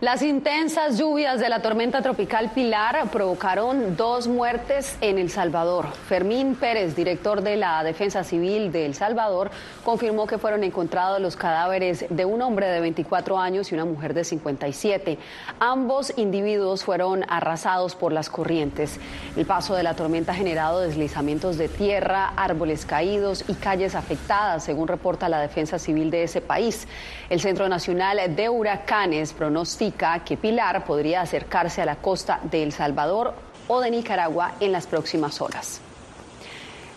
Las 0.02 0.24
intensas 0.24 0.98
lluvias 0.98 1.40
de 1.40 1.48
la 1.48 1.62
tormenta 1.62 2.02
tropical 2.02 2.50
Pilar 2.56 3.12
provocaron 3.12 3.96
dos 3.96 4.28
muertes 4.28 4.98
en 5.00 5.20
El 5.20 5.30
Salvador. 5.30 5.90
Fermín 5.92 6.56
Pérez, 6.56 6.96
director 6.96 7.44
de 7.44 7.56
la 7.56 7.84
Defensa 7.84 8.24
Civil 8.24 8.72
de 8.72 8.88
El 8.88 8.96
Salvador, 8.96 9.52
confirmó 9.86 10.26
que 10.26 10.40
fueron 10.40 10.64
encontrados 10.64 11.22
los 11.22 11.36
cadáveres 11.36 12.08
de 12.10 12.26
un 12.26 12.42
hombre 12.42 12.66
de 12.66 12.82
24 12.82 13.38
años 13.38 13.72
y 13.72 13.76
una 13.76 13.86
mujer 13.86 14.16
de 14.16 14.24
57. 14.24 15.20
Ambos 15.60 16.12
individuos 16.18 16.84
fueron 16.84 17.24
arrasados 17.30 17.94
por 17.94 18.12
las 18.12 18.32
corrientes. 18.32 19.00
El 19.38 19.46
paso 19.46 19.76
de 19.76 19.84
la 19.84 19.94
tormenta 19.94 20.32
ha 20.32 20.36
generado 20.36 20.82
deslizamientos 20.82 21.60
de 21.60 21.68
tierra, 21.68 22.34
árboles 22.38 22.88
caídos 22.88 23.44
y 23.48 23.54
calles 23.54 23.94
afectadas, 23.94 24.64
según 24.64 24.88
reporta 24.88 25.30
la 25.30 25.42
Defensa 25.42 25.78
Civil 25.78 26.10
de 26.10 26.24
ese 26.24 26.42
país. 26.42 26.88
El 27.32 27.40
Centro 27.40 27.70
Nacional 27.70 28.36
de 28.36 28.50
Huracanes 28.50 29.32
pronostica 29.32 30.22
que 30.22 30.36
Pilar 30.36 30.84
podría 30.84 31.22
acercarse 31.22 31.82
a 31.82 31.86
la 31.86 31.96
costa 31.96 32.42
de 32.44 32.62
El 32.62 32.74
Salvador 32.74 33.34
o 33.70 33.80
de 33.80 33.90
Nicaragua 33.90 34.56
en 34.60 34.74
las 34.74 34.86
próximas 34.86 35.40
horas. 35.40 35.80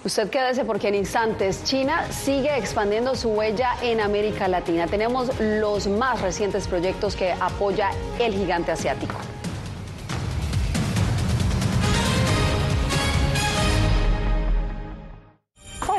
Usted 0.05 0.31
quédese 0.31 0.65
porque 0.65 0.89
en 0.89 0.97
instantes 0.97 1.63
China 1.63 2.11
sigue 2.11 2.59
expandiendo 2.59 3.15
su 3.15 3.29
huella 3.29 3.77
en 3.81 4.01
América 4.01 4.49
Latina. 4.49 4.89
Tenemos 4.89 5.31
los 5.39 5.87
más 5.87 6.21
recientes 6.21 6.67
proyectos 6.67 7.15
que 7.15 7.31
apoya 7.31 7.91
el 8.19 8.33
gigante 8.33 8.73
asiático. 8.73 9.15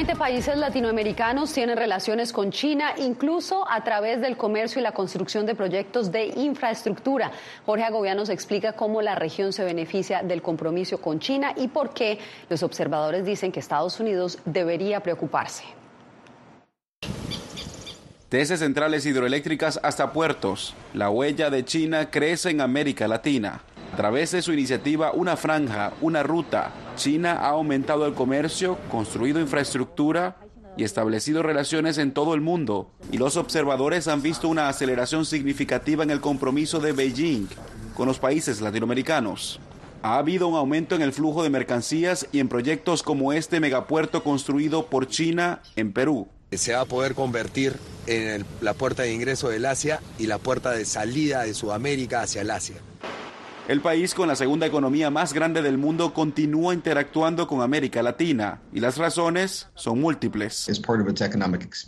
20 0.00 0.16
países 0.16 0.56
latinoamericanos 0.56 1.52
tienen 1.52 1.76
relaciones 1.76 2.32
con 2.32 2.50
China, 2.50 2.94
incluso 2.96 3.70
a 3.70 3.84
través 3.84 4.22
del 4.22 4.38
comercio 4.38 4.80
y 4.80 4.82
la 4.82 4.92
construcción 4.92 5.44
de 5.44 5.54
proyectos 5.54 6.10
de 6.10 6.28
infraestructura. 6.36 7.30
Jorge 7.66 7.84
Agobiano 7.84 8.20
nos 8.20 8.30
explica 8.30 8.72
cómo 8.72 9.02
la 9.02 9.14
región 9.14 9.52
se 9.52 9.62
beneficia 9.62 10.22
del 10.22 10.40
compromiso 10.40 11.02
con 11.02 11.20
China 11.20 11.52
y 11.54 11.68
por 11.68 11.92
qué 11.92 12.18
los 12.48 12.62
observadores 12.62 13.26
dicen 13.26 13.52
que 13.52 13.60
Estados 13.60 14.00
Unidos 14.00 14.38
debería 14.46 15.00
preocuparse. 15.00 15.64
Desde 18.30 18.56
centrales 18.56 19.04
hidroeléctricas 19.04 19.78
hasta 19.82 20.14
puertos, 20.14 20.72
la 20.94 21.10
huella 21.10 21.50
de 21.50 21.62
China 21.66 22.10
crece 22.10 22.48
en 22.48 22.62
América 22.62 23.06
Latina. 23.06 23.60
A 23.92 23.96
través 23.96 24.30
de 24.30 24.40
su 24.40 24.52
iniciativa 24.52 25.12
Una 25.12 25.36
Franja, 25.36 25.92
una 26.00 26.22
Ruta, 26.22 26.72
China 26.96 27.32
ha 27.32 27.50
aumentado 27.50 28.06
el 28.06 28.14
comercio, 28.14 28.78
construido 28.90 29.40
infraestructura 29.40 30.36
y 30.76 30.84
establecido 30.84 31.42
relaciones 31.42 31.98
en 31.98 32.12
todo 32.12 32.34
el 32.34 32.40
mundo. 32.40 32.92
Y 33.10 33.18
los 33.18 33.36
observadores 33.36 34.06
han 34.06 34.22
visto 34.22 34.48
una 34.48 34.68
aceleración 34.68 35.26
significativa 35.26 36.04
en 36.04 36.10
el 36.10 36.20
compromiso 36.20 36.78
de 36.78 36.92
Beijing 36.92 37.48
con 37.94 38.06
los 38.06 38.20
países 38.20 38.60
latinoamericanos. 38.60 39.60
Ha 40.02 40.16
habido 40.16 40.48
un 40.48 40.54
aumento 40.54 40.94
en 40.94 41.02
el 41.02 41.12
flujo 41.12 41.42
de 41.42 41.50
mercancías 41.50 42.26
y 42.32 42.38
en 42.38 42.48
proyectos 42.48 43.02
como 43.02 43.32
este 43.32 43.60
megapuerto 43.60 44.22
construido 44.22 44.86
por 44.86 45.08
China 45.08 45.62
en 45.76 45.92
Perú. 45.92 46.28
Se 46.52 46.72
va 46.72 46.82
a 46.82 46.86
poder 46.86 47.14
convertir 47.14 47.76
en 48.06 48.46
la 48.60 48.72
puerta 48.74 49.02
de 49.02 49.12
ingreso 49.12 49.48
del 49.48 49.66
Asia 49.66 50.00
y 50.18 50.26
la 50.26 50.38
puerta 50.38 50.70
de 50.70 50.84
salida 50.84 51.42
de 51.42 51.54
Sudamérica 51.54 52.22
hacia 52.22 52.42
el 52.42 52.50
Asia. 52.50 52.76
El 53.70 53.82
país 53.82 54.14
con 54.16 54.26
la 54.26 54.34
segunda 54.34 54.66
economía 54.66 55.10
más 55.10 55.32
grande 55.32 55.62
del 55.62 55.78
mundo 55.78 56.12
continúa 56.12 56.74
interactuando 56.74 57.46
con 57.46 57.62
América 57.62 58.02
Latina 58.02 58.62
y 58.72 58.80
las 58.80 58.98
razones 58.98 59.68
son 59.76 60.00
múltiples. 60.00 60.68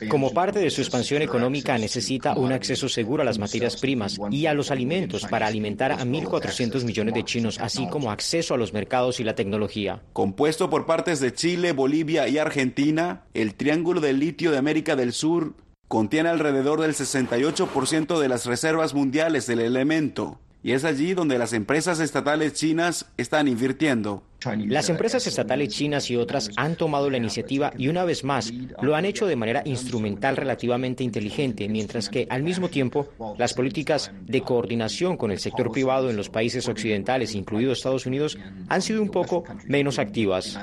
Como 0.09 0.33
parte 0.33 0.61
de 0.61 0.71
su 0.71 0.81
expansión 0.81 1.23
económica 1.23 1.77
necesita 1.79 2.35
un 2.35 2.53
acceso 2.53 2.89
seguro 2.89 3.23
a 3.23 3.25
las 3.25 3.41
materias 3.41 3.79
primas 3.79 4.17
y 4.31 4.47
a 4.47 4.55
los 4.55 4.71
alimentos 4.71 5.27
para 5.27 5.49
alimentar 5.49 5.91
a 5.91 6.05
1.400 6.05 6.85
millones 6.85 7.15
de 7.15 7.25
chinos, 7.25 7.59
así 7.59 7.89
como 7.89 8.13
acceso 8.13 8.55
a 8.55 8.59
los 8.59 8.73
mercados 8.73 9.19
y 9.19 9.25
la 9.25 9.35
tecnología. 9.35 10.05
Compuesto 10.13 10.71
por 10.71 10.87
partes 10.87 11.19
de 11.19 11.35
Chile, 11.35 11.73
Bolivia 11.73 12.29
y 12.29 12.39
Argentina, 12.39 13.25
el 13.35 13.57
Triángulo 13.57 14.01
del 14.01 14.21
Litio 14.21 14.53
de 14.53 14.59
América 14.59 14.95
del 14.95 15.13
Sur 15.13 15.55
contiene 15.89 16.29
alrededor 16.29 16.81
del 16.81 16.95
68% 16.95 18.21
de 18.21 18.29
las 18.29 18.47
reservas 18.47 18.95
mundiales 18.95 19.49
del 19.49 19.59
elemento 19.59 20.39
y 20.63 20.73
es 20.73 20.85
allí 20.85 21.15
donde 21.15 21.39
las 21.39 21.53
empresas 21.53 22.01
estatales 22.01 22.53
chinas 22.55 23.07
están 23.17 23.49
invirtiendo. 23.49 24.23
Las 24.67 24.89
empresas 24.89 25.27
estatales 25.27 25.69
chinas 25.69 26.11
y 26.11 26.17
otras 26.17 26.51
han 26.57 26.77
tomado 26.77 27.11
la 27.11 27.17
iniciativa 27.17 27.73
y 27.77 27.89
una 27.89 28.05
vez 28.05 28.25
más 28.25 28.53
lo 28.81 28.97
han 28.97 29.05
hecho 29.05 29.27
de 29.27 29.37
manera 29.37 29.63
instrumental 29.65 30.37
relativamente 30.37 31.05
inteligente, 31.05 31.69
mientras 31.69 32.09
que 32.09 32.27
al 32.31 32.43
mismo 32.43 32.69
tiempo 32.69 33.09
las 33.39 33.55
políticas 33.55 34.11
de 34.23 34.43
coordinación 34.43 35.17
con 35.17 35.31
el 35.31 35.39
sector 35.39 35.71
privado 35.71 36.11
en 36.11 36.17
los 36.17 36.29
países 36.29 36.69
occidentales, 36.69 37.35
incluido 37.35 37.73
Estados 37.73 38.07
Unidos, 38.07 38.39
han 38.69 38.83
sido 38.83 39.03
un 39.03 39.11
poco 39.11 39.45
menos 39.67 39.99
activas. 39.99 40.59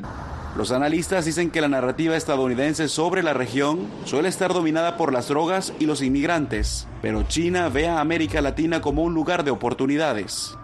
Los 0.58 0.72
analistas 0.72 1.26
dicen 1.26 1.52
que 1.52 1.62
la 1.62 1.70
narrativa 1.70 2.18
estadounidense 2.18 2.90
sobre 2.90 3.24
la 3.24 3.34
región 3.34 3.88
suele 4.04 4.28
estar 4.28 4.54
dominada 4.54 4.98
por 4.98 5.14
las 5.14 5.30
drogas 5.30 5.74
y 5.80 5.86
los 5.86 6.02
inmigrantes, 6.02 6.86
pero 7.02 7.24
China 7.24 7.70
ve 7.70 7.88
a 7.88 8.02
América 8.02 8.42
Latina 8.42 8.82
como 8.82 9.04
un 9.04 9.14
lugar 9.14 9.46
de 9.46 9.52
oportunidades. 9.52 10.58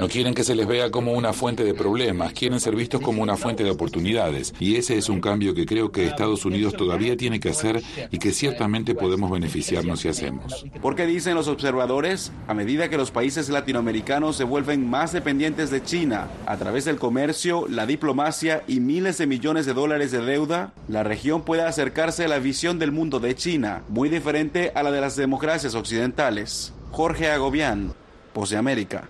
No 0.00 0.08
quieren 0.08 0.32
que 0.32 0.42
se 0.42 0.54
les 0.54 0.66
vea 0.66 0.90
como 0.90 1.12
una 1.12 1.33
fuente 1.34 1.64
de 1.64 1.74
problemas, 1.74 2.32
quieren 2.32 2.60
ser 2.60 2.74
vistos 2.74 3.00
como 3.00 3.22
una 3.22 3.36
fuente 3.36 3.64
de 3.64 3.70
oportunidades. 3.70 4.54
Y 4.58 4.76
ese 4.76 4.96
es 4.96 5.08
un 5.08 5.20
cambio 5.20 5.54
que 5.54 5.66
creo 5.66 5.92
que 5.92 6.06
Estados 6.06 6.44
Unidos 6.44 6.74
todavía 6.74 7.16
tiene 7.16 7.40
que 7.40 7.50
hacer 7.50 7.82
y 8.10 8.18
que 8.18 8.32
ciertamente 8.32 8.94
podemos 8.94 9.30
beneficiarnos 9.30 10.00
si 10.00 10.08
hacemos. 10.08 10.64
Porque 10.80 11.06
dicen 11.06 11.34
los 11.34 11.48
observadores, 11.48 12.32
a 12.48 12.54
medida 12.54 12.88
que 12.88 12.96
los 12.96 13.10
países 13.10 13.48
latinoamericanos 13.48 14.36
se 14.36 14.44
vuelven 14.44 14.88
más 14.88 15.12
dependientes 15.12 15.70
de 15.70 15.82
China 15.82 16.28
a 16.46 16.56
través 16.56 16.84
del 16.84 16.96
comercio, 16.96 17.66
la 17.68 17.86
diplomacia 17.86 18.62
y 18.66 18.80
miles 18.80 19.18
de 19.18 19.26
millones 19.26 19.66
de 19.66 19.74
dólares 19.74 20.10
de 20.12 20.24
deuda, 20.24 20.72
la 20.88 21.02
región 21.02 21.42
puede 21.42 21.62
acercarse 21.62 22.24
a 22.24 22.28
la 22.28 22.38
visión 22.38 22.78
del 22.78 22.92
mundo 22.92 23.20
de 23.20 23.34
China, 23.34 23.82
muy 23.88 24.08
diferente 24.08 24.72
a 24.74 24.82
la 24.82 24.90
de 24.90 25.00
las 25.00 25.16
democracias 25.16 25.74
occidentales. 25.74 26.72
Jorge 26.90 27.28
Agobián, 27.28 27.92
Pose 28.32 28.56
América. 28.56 29.08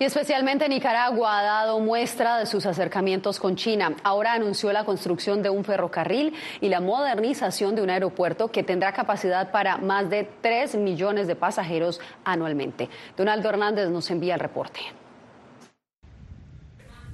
Y 0.00 0.04
especialmente 0.04 0.68
Nicaragua 0.68 1.40
ha 1.40 1.42
dado 1.42 1.80
muestra 1.80 2.38
de 2.38 2.46
sus 2.46 2.66
acercamientos 2.66 3.40
con 3.40 3.56
China. 3.56 3.96
Ahora 4.04 4.32
anunció 4.32 4.72
la 4.72 4.84
construcción 4.84 5.42
de 5.42 5.50
un 5.50 5.64
ferrocarril 5.64 6.34
y 6.60 6.68
la 6.68 6.80
modernización 6.80 7.74
de 7.74 7.82
un 7.82 7.90
aeropuerto 7.90 8.48
que 8.48 8.62
tendrá 8.62 8.92
capacidad 8.92 9.50
para 9.50 9.76
más 9.78 10.08
de 10.08 10.28
3 10.40 10.76
millones 10.76 11.26
de 11.26 11.34
pasajeros 11.34 12.00
anualmente. 12.24 12.88
Donaldo 13.16 13.48
Hernández 13.48 13.88
nos 13.88 14.08
envía 14.12 14.34
el 14.34 14.40
reporte. 14.40 14.80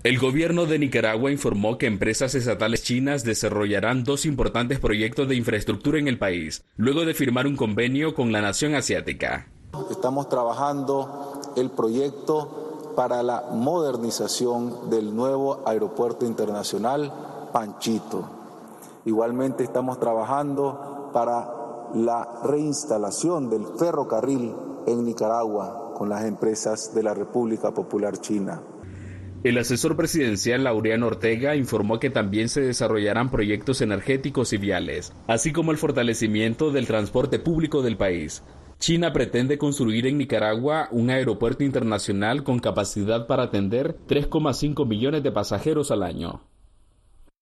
El 0.02 0.18
gobierno 0.18 0.66
de 0.66 0.78
Nicaragua 0.78 1.32
informó 1.32 1.78
que 1.78 1.86
empresas 1.86 2.34
estatales 2.34 2.82
chinas 2.82 3.24
desarrollarán 3.24 4.04
dos 4.04 4.26
importantes 4.26 4.78
proyectos 4.78 5.26
de 5.26 5.36
infraestructura 5.36 5.98
en 5.98 6.08
el 6.08 6.18
país, 6.18 6.62
luego 6.76 7.06
de 7.06 7.14
firmar 7.14 7.46
un 7.46 7.56
convenio 7.56 8.14
con 8.14 8.30
la 8.30 8.42
nación 8.42 8.74
asiática. 8.74 9.48
Estamos 9.90 10.28
trabajando 10.28 11.40
el 11.56 11.70
proyecto 11.70 12.63
para 12.94 13.22
la 13.22 13.44
modernización 13.52 14.90
del 14.90 15.14
nuevo 15.14 15.62
aeropuerto 15.66 16.26
internacional 16.26 17.12
Panchito. 17.52 18.24
Igualmente 19.04 19.64
estamos 19.64 20.00
trabajando 20.00 21.10
para 21.12 21.90
la 21.94 22.40
reinstalación 22.44 23.50
del 23.50 23.66
ferrocarril 23.78 24.54
en 24.86 25.04
Nicaragua 25.04 25.94
con 25.96 26.08
las 26.08 26.24
empresas 26.24 26.94
de 26.94 27.02
la 27.02 27.14
República 27.14 27.72
Popular 27.72 28.18
China. 28.18 28.60
El 29.44 29.58
asesor 29.58 29.94
presidencial 29.94 30.64
Laureano 30.64 31.06
Ortega 31.06 31.54
informó 31.54 32.00
que 32.00 32.08
también 32.08 32.48
se 32.48 32.62
desarrollarán 32.62 33.30
proyectos 33.30 33.82
energéticos 33.82 34.54
y 34.54 34.56
viales, 34.56 35.12
así 35.26 35.52
como 35.52 35.70
el 35.70 35.76
fortalecimiento 35.76 36.70
del 36.70 36.86
transporte 36.86 37.38
público 37.38 37.82
del 37.82 37.98
país. 37.98 38.42
China 38.84 39.14
pretende 39.14 39.56
construir 39.56 40.06
en 40.06 40.18
Nicaragua 40.18 40.88
un 40.90 41.08
aeropuerto 41.08 41.64
internacional 41.64 42.44
con 42.44 42.58
capacidad 42.58 43.26
para 43.26 43.44
atender 43.44 43.96
3,5 44.06 44.86
millones 44.86 45.22
de 45.22 45.32
pasajeros 45.32 45.90
al 45.90 46.02
año. 46.02 46.42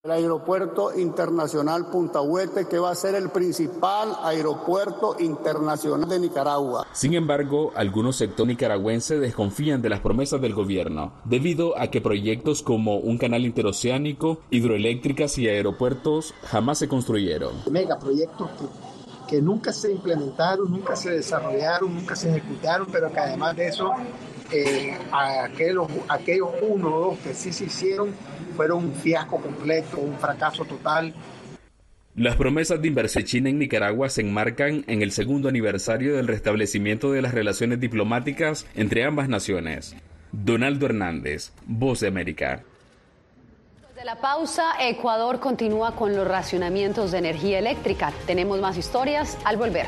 El 0.05 0.11
aeropuerto 0.11 0.97
internacional 0.97 1.87
Punta 1.91 2.21
Huete, 2.21 2.65
que 2.69 2.79
va 2.79 2.91
a 2.91 2.95
ser 2.95 3.15
el 3.15 3.29
principal 3.29 4.15
aeropuerto 4.23 5.17
internacional 5.19 6.07
de 6.07 6.19
Nicaragua. 6.19 6.87
Sin 6.93 7.13
embargo, 7.13 7.73
algunos 7.75 8.15
sectores 8.15 8.47
nicaragüenses 8.47 9.19
desconfían 9.19 9.81
de 9.81 9.89
las 9.89 9.99
promesas 9.99 10.39
del 10.39 10.53
gobierno, 10.53 11.11
debido 11.25 11.77
a 11.77 11.87
que 11.87 11.99
proyectos 11.99 12.63
como 12.63 12.99
un 12.99 13.17
canal 13.17 13.43
interoceánico, 13.43 14.39
hidroeléctricas 14.49 15.37
y 15.37 15.49
aeropuertos 15.49 16.33
jamás 16.43 16.79
se 16.79 16.87
construyeron. 16.87 17.51
Megaproyectos 17.69 18.49
que 18.51 18.92
nunca 19.41 19.71
se 19.73 19.91
implementaron, 19.91 20.71
nunca 20.71 20.95
se 20.95 21.11
desarrollaron, 21.11 21.93
nunca 21.93 22.15
se 22.15 22.29
ejecutaron, 22.29 22.87
pero 22.91 23.11
que 23.11 23.19
además 23.19 23.55
de 23.55 23.67
eso, 23.67 23.91
eh, 24.51 24.97
aquellos, 25.11 25.87
aquellos 26.09 26.49
uno 26.61 26.95
o 26.95 26.99
dos 27.09 27.19
que 27.19 27.33
sí 27.33 27.51
se 27.51 27.65
hicieron 27.65 28.11
fueron 28.55 28.85
un 28.85 28.93
fiasco 28.93 29.41
completo, 29.41 29.97
un 29.97 30.17
fracaso 30.17 30.65
total. 30.65 31.13
Las 32.15 32.35
promesas 32.35 32.79
de 32.79 32.87
inversión 32.87 33.23
china 33.23 33.49
en 33.49 33.57
Nicaragua 33.57 34.07
se 34.09 34.21
enmarcan 34.21 34.83
en 34.87 35.01
el 35.01 35.11
segundo 35.11 35.49
aniversario 35.49 36.15
del 36.15 36.27
restablecimiento 36.27 37.11
de 37.11 37.23
las 37.23 37.33
relaciones 37.33 37.79
diplomáticas 37.79 38.67
entre 38.75 39.03
ambas 39.03 39.29
naciones. 39.29 39.95
Donaldo 40.31 40.85
Hernández, 40.85 41.53
Voz 41.65 41.99
de 42.01 42.07
América 42.07 42.63
la 44.03 44.15
pausa, 44.15 44.73
Ecuador 44.79 45.39
continúa 45.39 45.95
con 45.95 46.15
los 46.15 46.27
racionamientos 46.27 47.11
de 47.11 47.19
energía 47.19 47.59
eléctrica. 47.59 48.11
Tenemos 48.25 48.59
más 48.59 48.77
historias 48.77 49.37
al 49.45 49.55
volver. 49.55 49.87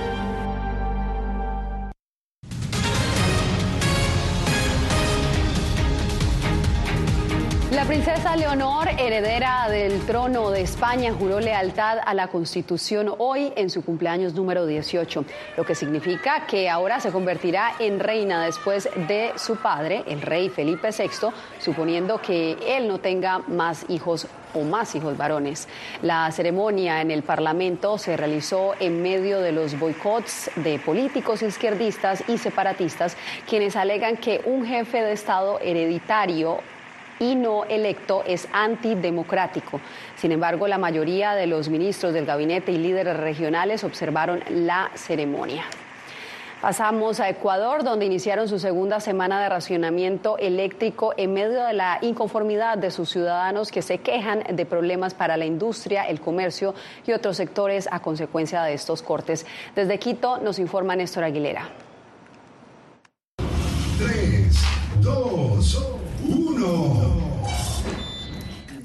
La 7.81 7.87
princesa 7.87 8.35
Leonor, 8.35 8.89
heredera 8.89 9.67
del 9.67 10.05
trono 10.05 10.51
de 10.51 10.61
España, 10.61 11.11
juró 11.13 11.39
lealtad 11.39 11.97
a 12.05 12.13
la 12.13 12.27
Constitución 12.27 13.11
hoy 13.17 13.51
en 13.55 13.71
su 13.71 13.83
cumpleaños 13.83 14.35
número 14.35 14.67
18, 14.67 15.25
lo 15.57 15.65
que 15.65 15.73
significa 15.73 16.45
que 16.45 16.69
ahora 16.69 16.99
se 16.99 17.11
convertirá 17.11 17.73
en 17.79 17.99
reina 17.99 18.45
después 18.45 18.87
de 19.07 19.31
su 19.35 19.55
padre, 19.55 20.03
el 20.05 20.21
rey 20.21 20.49
Felipe 20.49 20.89
VI, 20.95 21.29
suponiendo 21.59 22.21
que 22.21 22.55
él 22.67 22.87
no 22.87 22.99
tenga 22.99 23.39
más 23.47 23.83
hijos 23.89 24.27
o 24.53 24.61
más 24.61 24.93
hijos 24.93 25.17
varones. 25.17 25.67
La 26.03 26.31
ceremonia 26.31 27.01
en 27.01 27.09
el 27.09 27.23
Parlamento 27.23 27.97
se 27.97 28.15
realizó 28.15 28.75
en 28.79 29.01
medio 29.01 29.39
de 29.39 29.53
los 29.53 29.79
boicots 29.79 30.51
de 30.55 30.77
políticos 30.77 31.41
izquierdistas 31.41 32.23
y 32.27 32.37
separatistas, 32.37 33.17
quienes 33.49 33.75
alegan 33.75 34.17
que 34.17 34.39
un 34.45 34.67
jefe 34.67 35.01
de 35.01 35.13
Estado 35.13 35.59
hereditario 35.61 36.59
y 37.21 37.35
no 37.35 37.63
electo 37.65 38.23
es 38.27 38.49
antidemocrático. 38.51 39.79
Sin 40.17 40.33
embargo, 40.33 40.67
la 40.67 40.77
mayoría 40.77 41.35
de 41.35 41.47
los 41.47 41.69
ministros 41.69 42.13
del 42.13 42.25
gabinete 42.25 42.73
y 42.73 42.77
líderes 42.77 43.15
regionales 43.15 43.85
observaron 43.85 44.43
la 44.49 44.91
ceremonia. 44.95 45.63
Pasamos 46.61 47.19
a 47.19 47.27
Ecuador, 47.27 47.83
donde 47.83 48.05
iniciaron 48.05 48.47
su 48.47 48.59
segunda 48.59 48.99
semana 48.99 49.41
de 49.41 49.49
racionamiento 49.49 50.37
eléctrico 50.37 51.11
en 51.17 51.33
medio 51.33 51.63
de 51.63 51.73
la 51.73 51.97
inconformidad 52.01 52.77
de 52.77 52.91
sus 52.91 53.09
ciudadanos 53.09 53.71
que 53.71 53.81
se 53.81 53.97
quejan 53.97 54.43
de 54.47 54.65
problemas 54.67 55.15
para 55.15 55.37
la 55.37 55.45
industria, 55.45 56.03
el 56.03 56.21
comercio 56.21 56.75
y 57.07 57.13
otros 57.13 57.37
sectores 57.37 57.89
a 57.91 57.99
consecuencia 58.01 58.61
de 58.61 58.73
estos 58.73 59.01
cortes. 59.01 59.47
Desde 59.75 59.97
Quito 59.97 60.37
nos 60.37 60.59
informa 60.59 60.95
Néstor 60.95 61.23
Aguilera. 61.23 61.69
Tres, 63.97 64.63
dos, 65.01 65.90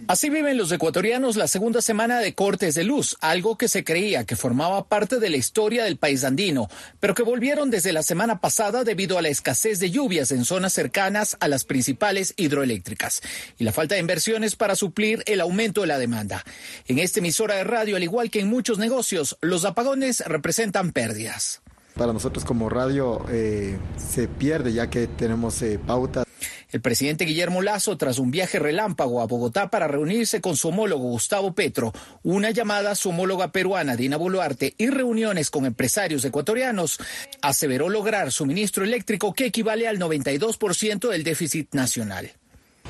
Así 0.09 0.31
viven 0.31 0.57
los 0.57 0.71
ecuatorianos 0.71 1.35
la 1.35 1.49
segunda 1.49 1.83
semana 1.83 2.21
de 2.21 2.33
cortes 2.33 2.77
de 2.77 2.85
luz, 2.85 3.17
algo 3.21 3.59
que 3.59 3.67
se 3.67 3.83
creía 3.83 4.25
que 4.25 4.37
formaba 4.37 4.87
parte 4.87 5.19
de 5.19 5.31
la 5.31 5.37
historia 5.37 5.83
del 5.83 5.97
país 5.97 6.23
andino, 6.23 6.69
pero 7.01 7.13
que 7.13 7.25
volvieron 7.25 7.71
desde 7.71 7.93
la 7.93 8.05
semana 8.05 8.41
pasada 8.41 8.85
debido 8.85 9.19
a 9.19 9.23
la 9.23 9.31
escasez 9.31 9.81
de 9.81 9.91
lluvias 9.91 10.31
en 10.31 10.45
zonas 10.45 10.75
cercanas 10.75 11.37
a 11.41 11.49
las 11.49 11.65
principales 11.65 12.35
hidroeléctricas 12.37 13.21
y 13.59 13.65
la 13.65 13.73
falta 13.73 13.97
de 13.97 14.01
inversiones 14.01 14.55
para 14.55 14.77
suplir 14.77 15.25
el 15.27 15.41
aumento 15.41 15.81
de 15.81 15.89
la 15.89 15.99
demanda. 15.99 16.45
En 16.87 17.01
esta 17.01 17.19
emisora 17.19 17.57
de 17.57 17.65
radio, 17.65 17.97
al 17.97 18.05
igual 18.05 18.31
que 18.31 18.39
en 18.39 18.49
muchos 18.49 18.79
negocios, 18.79 19.37
los 19.41 19.65
apagones 19.65 20.21
representan 20.25 20.93
pérdidas. 20.93 21.63
Para 21.97 22.13
nosotros 22.13 22.45
como 22.45 22.69
radio 22.69 23.27
eh, 23.29 23.77
se 23.97 24.29
pierde 24.29 24.73
ya 24.73 24.89
que 24.89 25.09
tenemos 25.09 25.61
eh, 25.63 25.81
pauta 25.85 26.27
el 26.77 26.83
presidente 26.83 27.25
Guillermo 27.25 27.63
Lazo, 27.63 27.97
tras 27.97 28.19
un 28.19 28.31
viaje 28.31 28.59
relámpago 28.59 29.23
a 29.23 29.27
Bogotá 29.27 29.71
para 29.71 29.89
reunirse 29.89 30.43
con 30.43 30.57
su 30.57 30.69
homólogo 30.69 31.09
Gustavo 31.09 31.55
Petro, 31.55 31.93
una 32.23 32.51
llamada 32.51 32.91
a 32.91 32.95
su 32.95 33.09
homóloga 33.09 33.51
peruana 33.51 33.97
Dina 33.97 34.19
Boluarte 34.19 34.75
y 34.77 34.89
reuniones 34.89 35.51
con 35.51 35.65
empresarios 35.65 36.23
ecuatorianos, 36.27 36.99
aseveró 37.41 37.89
lograr 37.89 38.31
suministro 38.31 38.85
eléctrico 38.85 39.33
que 39.33 39.47
equivale 39.47 39.89
al 39.89 39.99
92% 39.99 41.09
del 41.09 41.25
déficit 41.25 41.73
nacional. 41.73 42.31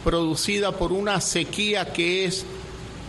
Producida 0.02 0.72
por 0.72 0.92
una 0.92 1.20
sequía 1.20 1.92
que 1.92 2.24
es 2.24 2.44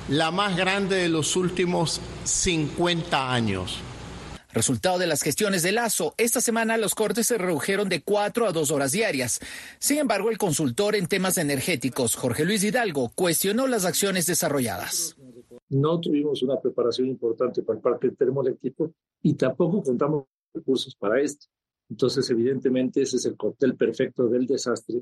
la 0.09 0.29
más 0.29 0.55
grande 0.55 0.97
de 0.97 1.09
los 1.09 1.35
últimos 1.35 2.01
50 2.23 3.33
años. 3.33 3.79
Resultado 4.57 4.97
de 4.97 5.05
las 5.05 5.21
gestiones 5.21 5.61
de 5.61 5.71
Lazo, 5.71 6.15
esta 6.17 6.41
semana 6.41 6.77
los 6.77 6.95
cortes 6.95 7.27
se 7.27 7.37
redujeron 7.37 7.89
de 7.89 8.01
cuatro 8.01 8.47
a 8.47 8.51
dos 8.51 8.71
horas 8.71 8.91
diarias. 8.91 9.39
Sin 9.77 9.99
embargo, 9.99 10.31
el 10.31 10.39
consultor 10.39 10.95
en 10.95 11.05
temas 11.05 11.37
energéticos, 11.37 12.15
Jorge 12.15 12.43
Luis 12.43 12.63
Hidalgo, 12.63 13.11
cuestionó 13.13 13.67
las 13.67 13.85
acciones 13.85 14.25
desarrolladas. 14.25 15.15
No 15.69 15.99
tuvimos 15.99 16.41
una 16.41 16.59
preparación 16.59 17.07
importante 17.07 17.61
por 17.61 17.79
parte 17.79 18.07
del 18.07 18.17
termoeléctrico 18.17 18.91
y 19.21 19.35
tampoco 19.35 19.83
contamos 19.83 20.25
recursos 20.51 20.95
para 20.95 21.21
esto. 21.21 21.45
Entonces, 21.89 22.29
evidentemente, 22.29 23.01
ese 23.01 23.15
es 23.15 23.25
el 23.25 23.37
cóctel 23.37 23.75
perfecto 23.75 24.27
del 24.27 24.45
desastre. 24.45 24.97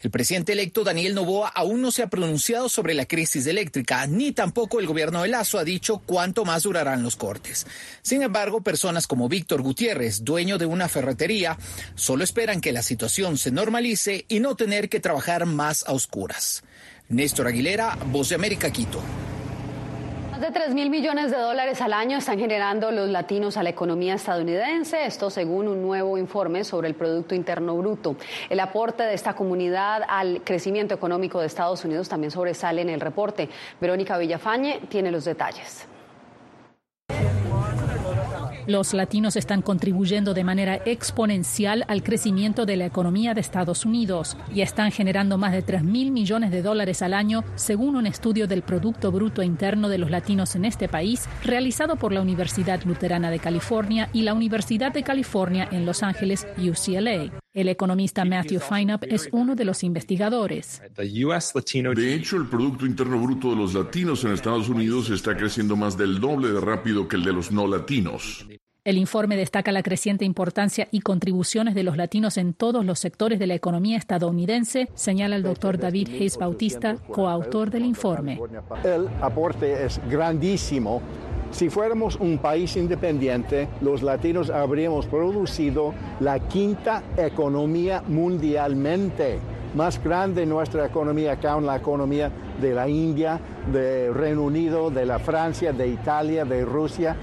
El 0.00 0.10
presidente 0.10 0.52
electo 0.52 0.84
Daniel 0.84 1.14
Novoa 1.14 1.48
aún 1.48 1.82
no 1.82 1.90
se 1.90 2.02
ha 2.02 2.10
pronunciado 2.10 2.68
sobre 2.68 2.94
la 2.94 3.06
crisis 3.06 3.46
eléctrica, 3.46 4.06
ni 4.06 4.30
tampoco 4.30 4.78
el 4.78 4.86
gobierno 4.86 5.22
de 5.22 5.28
Lazo 5.28 5.58
ha 5.58 5.64
dicho 5.64 6.02
cuánto 6.06 6.44
más 6.44 6.62
durarán 6.62 7.02
los 7.02 7.16
cortes. 7.16 7.66
Sin 8.02 8.22
embargo, 8.22 8.62
personas 8.62 9.08
como 9.08 9.28
Víctor 9.28 9.62
Gutiérrez, 9.62 10.22
dueño 10.22 10.56
de 10.56 10.66
una 10.66 10.88
ferretería, 10.88 11.58
solo 11.96 12.22
esperan 12.22 12.60
que 12.60 12.72
la 12.72 12.82
situación 12.82 13.36
se 13.36 13.50
normalice 13.50 14.24
y 14.28 14.38
no 14.38 14.54
tener 14.54 14.88
que 14.88 15.00
trabajar 15.00 15.46
más 15.46 15.84
a 15.88 15.92
oscuras. 15.92 16.62
Néstor 17.08 17.48
Aguilera, 17.48 17.98
Voz 18.06 18.28
de 18.28 18.36
América, 18.36 18.70
Quito. 18.70 19.02
Más 20.40 20.54
de 20.54 20.58
3 20.58 20.74
mil 20.74 20.88
millones 20.88 21.30
de 21.30 21.36
dólares 21.36 21.82
al 21.82 21.92
año 21.92 22.16
están 22.16 22.38
generando 22.38 22.90
los 22.90 23.10
latinos 23.10 23.58
a 23.58 23.62
la 23.62 23.68
economía 23.68 24.14
estadounidense, 24.14 25.04
esto 25.04 25.28
según 25.28 25.68
un 25.68 25.82
nuevo 25.82 26.16
informe 26.16 26.64
sobre 26.64 26.88
el 26.88 26.94
Producto 26.94 27.34
Interno 27.34 27.76
Bruto. 27.76 28.16
El 28.48 28.58
aporte 28.60 29.02
de 29.02 29.12
esta 29.12 29.34
comunidad 29.34 30.00
al 30.08 30.40
crecimiento 30.42 30.94
económico 30.94 31.40
de 31.40 31.46
Estados 31.46 31.84
Unidos 31.84 32.08
también 32.08 32.30
sobresale 32.30 32.80
en 32.80 32.88
el 32.88 33.00
reporte. 33.00 33.50
Verónica 33.82 34.16
Villafañe 34.16 34.80
tiene 34.88 35.10
los 35.10 35.26
detalles. 35.26 35.86
Los 38.66 38.94
latinos 38.94 39.36
están 39.36 39.62
contribuyendo 39.62 40.34
de 40.34 40.44
manera 40.44 40.80
exponencial 40.84 41.84
al 41.88 42.02
crecimiento 42.02 42.66
de 42.66 42.76
la 42.76 42.86
economía 42.86 43.34
de 43.34 43.40
Estados 43.40 43.84
Unidos 43.84 44.36
y 44.54 44.60
están 44.60 44.90
generando 44.92 45.38
más 45.38 45.52
de 45.52 45.62
3 45.62 45.82
mil 45.82 46.10
millones 46.10 46.50
de 46.50 46.62
dólares 46.62 47.02
al 47.02 47.14
año, 47.14 47.44
según 47.54 47.96
un 47.96 48.06
estudio 48.06 48.46
del 48.46 48.62
Producto 48.62 49.10
Bruto 49.12 49.42
Interno 49.42 49.88
de 49.88 49.98
los 49.98 50.10
latinos 50.10 50.54
en 50.56 50.64
este 50.64 50.88
país, 50.88 51.28
realizado 51.44 51.96
por 51.96 52.12
la 52.12 52.20
Universidad 52.20 52.82
Luterana 52.84 53.30
de 53.30 53.38
California 53.38 54.08
y 54.12 54.22
la 54.22 54.34
Universidad 54.34 54.92
de 54.92 55.02
California 55.02 55.68
en 55.70 55.86
Los 55.86 56.02
Ángeles, 56.02 56.46
UCLA. 56.58 57.30
El 57.52 57.68
economista 57.68 58.24
Matthew 58.24 58.60
Feinup 58.60 59.02
es 59.08 59.28
uno 59.32 59.56
de 59.56 59.64
los 59.64 59.82
investigadores. 59.82 60.80
De 60.96 62.14
hecho, 62.14 62.36
el 62.36 62.46
Producto 62.46 62.86
Interno 62.86 63.20
Bruto 63.20 63.50
de 63.50 63.56
los 63.56 63.74
latinos 63.74 64.22
en 64.22 64.32
Estados 64.32 64.68
Unidos 64.68 65.10
está 65.10 65.36
creciendo 65.36 65.74
más 65.74 65.98
del 65.98 66.20
doble 66.20 66.52
de 66.52 66.60
rápido 66.60 67.08
que 67.08 67.16
el 67.16 67.24
de 67.24 67.32
los 67.32 67.50
no 67.50 67.66
latinos. 67.66 68.46
El 68.84 68.98
informe 68.98 69.36
destaca 69.36 69.72
la 69.72 69.82
creciente 69.82 70.24
importancia 70.24 70.86
y 70.92 71.00
contribuciones 71.00 71.74
de 71.74 71.82
los 71.82 71.96
latinos 71.96 72.36
en 72.36 72.54
todos 72.54 72.84
los 72.84 73.00
sectores 73.00 73.40
de 73.40 73.48
la 73.48 73.54
economía 73.54 73.98
estadounidense, 73.98 74.88
señala 74.94 75.34
el 75.34 75.42
doctor 75.42 75.76
David 75.76 76.08
Hayes 76.08 76.38
Bautista, 76.38 76.94
coautor 76.94 77.70
del 77.70 77.84
informe. 77.84 78.40
El 78.84 79.08
aporte 79.20 79.84
es 79.84 80.00
grandísimo. 80.08 81.02
Si 81.50 81.68
fuéramos 81.68 82.16
un 82.16 82.38
país 82.38 82.76
independiente, 82.76 83.68
los 83.80 84.02
latinos 84.02 84.50
habríamos 84.50 85.06
producido 85.06 85.94
la 86.20 86.38
quinta 86.38 87.02
economía 87.16 88.02
mundialmente 88.06 89.38
más 89.74 90.02
grande 90.02 90.46
nuestra 90.46 90.86
economía 90.86 91.38
aún 91.48 91.66
la 91.66 91.76
economía 91.76 92.30
de 92.60 92.74
la 92.74 92.88
India, 92.88 93.40
de 93.72 94.10
Reino 94.12 94.42
Unido, 94.42 94.90
de 94.90 95.06
la 95.06 95.18
Francia, 95.18 95.72
de 95.72 95.88
Italia, 95.88 96.44
de 96.44 96.64
Rusia. 96.64 97.16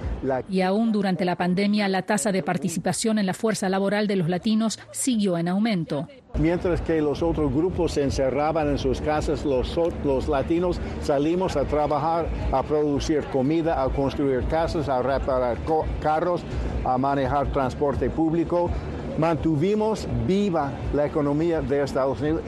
Y 0.50 0.62
aún 0.62 0.92
durante 0.92 1.26
la 1.26 1.36
pandemia, 1.36 1.88
la 1.88 2.02
tasa 2.02 2.32
de 2.32 2.44
participación 2.44 3.20
en 3.20 3.26
la 3.26 3.34
fuerza 3.34 3.70
laboral 3.70 4.08
de 4.08 4.16
los 4.16 4.30
latinos 4.30 4.80
siguió 4.92 5.38
en 5.38 5.48
aumento. 5.48 6.08
Mientras 6.40 6.82
que 6.82 7.02
los 7.02 7.24
otros 7.24 7.54
grupos 7.54 7.94
se 7.94 8.04
encerraban 8.04 8.70
en 8.70 8.78
sus 8.78 9.02
casas, 9.02 9.46
los, 9.46 9.78
los 10.04 10.28
latinos 10.28 10.80
salimos 11.02 11.56
a 11.56 11.66
trabajar, 11.66 12.28
a 12.52 12.64
producir 12.64 13.24
comida, 13.26 13.82
a 13.82 13.90
construir 13.90 14.44
casas, 14.46 14.90
a 14.90 15.02
reparar 15.02 15.58
carros, 16.02 16.42
a 16.86 16.98
manejar 16.98 17.52
transporte 17.52 18.10
público, 18.10 18.70
mantuvimos 19.18 20.08
viva 20.26 20.72
la 20.94 21.06
economía 21.06 21.62
de 21.62 21.84
Estados 21.84 22.22
Unidos. 22.22 22.42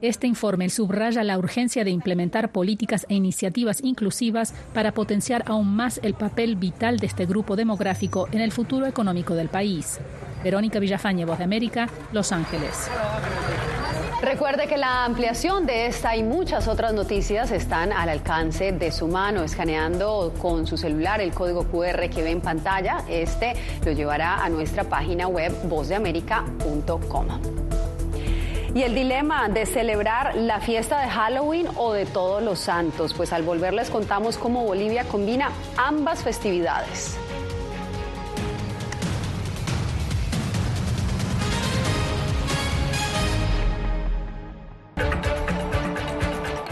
Este 0.00 0.26
informe 0.26 0.68
subraya 0.70 1.24
la 1.24 1.38
urgencia 1.38 1.84
de 1.84 1.90
implementar 1.90 2.52
políticas 2.52 3.06
e 3.08 3.14
iniciativas 3.14 3.82
inclusivas 3.82 4.54
para 4.74 4.92
potenciar 4.92 5.44
aún 5.46 5.74
más 5.74 6.00
el 6.02 6.14
papel 6.14 6.56
vital 6.56 6.98
de 6.98 7.06
este 7.06 7.26
grupo 7.26 7.56
demográfico 7.56 8.28
en 8.32 8.40
el 8.40 8.52
futuro 8.52 8.86
económico 8.86 9.34
del 9.34 9.48
país. 9.48 9.98
Verónica 10.42 10.78
Villafañe, 10.78 11.24
Voz 11.24 11.38
de 11.38 11.44
América, 11.44 11.88
Los 12.12 12.30
Ángeles. 12.32 12.88
Recuerde 14.26 14.66
que 14.66 14.76
la 14.76 15.04
ampliación 15.04 15.66
de 15.66 15.86
esta 15.86 16.16
y 16.16 16.24
muchas 16.24 16.66
otras 16.66 16.92
noticias 16.92 17.52
están 17.52 17.92
al 17.92 18.08
alcance 18.08 18.72
de 18.72 18.90
su 18.90 19.06
mano, 19.06 19.44
escaneando 19.44 20.34
con 20.42 20.66
su 20.66 20.76
celular 20.76 21.20
el 21.20 21.32
código 21.32 21.62
QR 21.62 22.10
que 22.10 22.24
ve 22.24 22.32
en 22.32 22.40
pantalla. 22.40 23.04
Este 23.08 23.54
lo 23.84 23.92
llevará 23.92 24.42
a 24.42 24.48
nuestra 24.48 24.82
página 24.82 25.28
web 25.28 25.52
vozdeamerica.com. 25.68 27.26
Y 28.74 28.82
el 28.82 28.96
dilema 28.96 29.48
de 29.48 29.64
celebrar 29.64 30.34
la 30.34 30.58
fiesta 30.58 31.02
de 31.02 31.08
Halloween 31.08 31.68
o 31.76 31.92
de 31.92 32.04
todos 32.04 32.42
los 32.42 32.58
santos, 32.58 33.14
pues 33.14 33.32
al 33.32 33.44
volver 33.44 33.74
les 33.74 33.90
contamos 33.90 34.38
cómo 34.38 34.64
Bolivia 34.64 35.04
combina 35.04 35.52
ambas 35.76 36.24
festividades. 36.24 37.16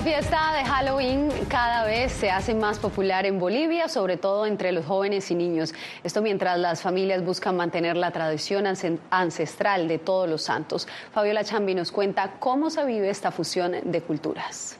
La 0.00 0.04
fiesta 0.04 0.54
de 0.54 0.64
Halloween 0.64 1.28
cada 1.50 1.84
vez 1.84 2.10
se 2.10 2.30
hace 2.30 2.54
más 2.54 2.78
popular 2.78 3.26
en 3.26 3.38
Bolivia, 3.38 3.86
sobre 3.86 4.16
todo 4.16 4.46
entre 4.46 4.72
los 4.72 4.86
jóvenes 4.86 5.30
y 5.30 5.34
niños. 5.34 5.74
Esto 6.02 6.22
mientras 6.22 6.58
las 6.58 6.80
familias 6.80 7.22
buscan 7.22 7.54
mantener 7.54 7.98
la 7.98 8.10
tradición 8.10 8.64
ancestral 9.10 9.88
de 9.88 9.98
todos 9.98 10.26
los 10.26 10.40
santos. 10.40 10.88
Fabiola 11.12 11.44
Chambi 11.44 11.74
nos 11.74 11.92
cuenta 11.92 12.36
cómo 12.38 12.70
se 12.70 12.82
vive 12.86 13.10
esta 13.10 13.30
fusión 13.30 13.76
de 13.84 14.00
culturas. 14.00 14.79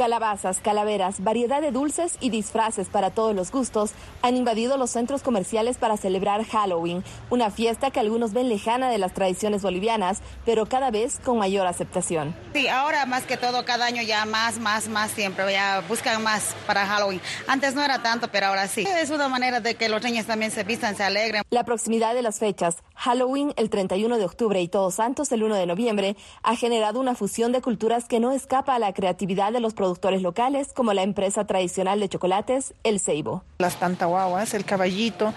Calabazas, 0.00 0.60
calaveras, 0.62 1.22
variedad 1.22 1.60
de 1.60 1.72
dulces 1.72 2.16
y 2.20 2.30
disfraces 2.30 2.88
para 2.88 3.10
todos 3.10 3.36
los 3.36 3.52
gustos 3.52 3.90
han 4.22 4.34
invadido 4.34 4.78
los 4.78 4.88
centros 4.88 5.22
comerciales 5.22 5.76
para 5.76 5.98
celebrar 5.98 6.42
Halloween, 6.46 7.04
una 7.28 7.50
fiesta 7.50 7.90
que 7.90 8.00
algunos 8.00 8.32
ven 8.32 8.48
lejana 8.48 8.88
de 8.88 8.96
las 8.96 9.12
tradiciones 9.12 9.60
bolivianas, 9.60 10.22
pero 10.46 10.64
cada 10.64 10.90
vez 10.90 11.20
con 11.22 11.36
mayor 11.36 11.66
aceptación. 11.66 12.34
Sí, 12.54 12.66
ahora 12.66 13.04
más 13.04 13.24
que 13.24 13.36
todo, 13.36 13.66
cada 13.66 13.84
año 13.84 14.00
ya 14.00 14.24
más, 14.24 14.58
más, 14.58 14.88
más 14.88 15.10
siempre, 15.10 15.52
ya 15.52 15.84
buscan 15.86 16.22
más 16.22 16.56
para 16.66 16.86
Halloween. 16.86 17.20
Antes 17.46 17.74
no 17.74 17.84
era 17.84 18.00
tanto, 18.00 18.28
pero 18.28 18.46
ahora 18.46 18.68
sí. 18.68 18.86
Es 18.88 19.10
una 19.10 19.28
manera 19.28 19.60
de 19.60 19.74
que 19.74 19.90
los 19.90 20.02
niños 20.02 20.24
también 20.24 20.50
se 20.50 20.64
vistan, 20.64 20.96
se 20.96 21.04
alegren. 21.04 21.42
La 21.50 21.64
proximidad 21.64 22.14
de 22.14 22.22
las 22.22 22.38
fechas, 22.38 22.76
Halloween 23.00 23.54
el 23.56 23.70
31 23.70 24.18
de 24.18 24.26
octubre 24.26 24.60
y 24.60 24.68
Todos 24.68 24.96
Santos 24.96 25.32
el 25.32 25.42
1 25.42 25.54
de 25.54 25.64
noviembre, 25.64 26.16
ha 26.42 26.54
generado 26.54 27.00
una 27.00 27.14
fusión 27.14 27.50
de 27.50 27.62
culturas 27.62 28.04
que 28.04 28.20
no 28.20 28.30
escapa 28.30 28.74
a 28.74 28.78
la 28.78 28.92
creatividad 28.92 29.54
de 29.54 29.60
los 29.60 29.72
productores 29.72 30.20
locales 30.20 30.74
como 30.74 30.92
la 30.92 31.02
empresa 31.02 31.46
tradicional 31.46 31.98
de 31.98 32.10
chocolates 32.10 32.74
El 32.84 33.00
Ceibo. 33.00 33.42
Las 33.58 33.80
tantahuahuas, 33.80 34.52
el 34.52 34.66
caballito, 34.66 35.32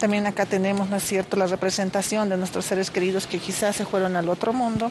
también 0.00 0.26
acá 0.26 0.44
tenemos, 0.44 0.90
¿no 0.90 0.96
es 0.96 1.04
cierto?, 1.04 1.36
la 1.36 1.46
representación 1.46 2.28
de 2.28 2.36
nuestros 2.36 2.66
seres 2.66 2.90
queridos 2.90 3.26
que 3.26 3.38
quizás 3.38 3.76
se 3.76 3.86
fueron 3.86 4.14
al 4.16 4.28
otro 4.28 4.52
mundo 4.52 4.90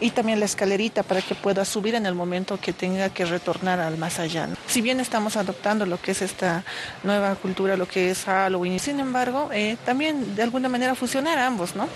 y 0.00 0.10
también 0.10 0.40
la 0.40 0.46
escalerita 0.46 1.02
para 1.02 1.22
que 1.22 1.34
pueda 1.34 1.64
subir 1.64 1.94
en 1.94 2.04
el 2.04 2.14
momento 2.14 2.58
que 2.58 2.72
tenga 2.72 3.10
que 3.10 3.24
retornar 3.24 3.78
al 3.78 3.96
más 3.96 4.18
allá. 4.18 4.48
Si 4.66 4.80
bien 4.80 4.98
estamos 4.98 5.36
adoptando 5.36 5.86
lo 5.86 6.00
que 6.00 6.12
es 6.12 6.22
esta 6.22 6.64
nueva 7.04 7.34
cultura, 7.36 7.76
lo 7.76 7.86
que 7.86 8.10
es 8.10 8.24
Halloween, 8.24 8.80
sin 8.80 8.98
embargo, 8.98 9.50
eh, 9.52 9.76
también 9.84 10.34
de 10.34 10.42
alguna 10.42 10.68
manera 10.68 10.94
fusionar 10.94 11.38
ambos, 11.50 11.74
¿no? 11.74 11.88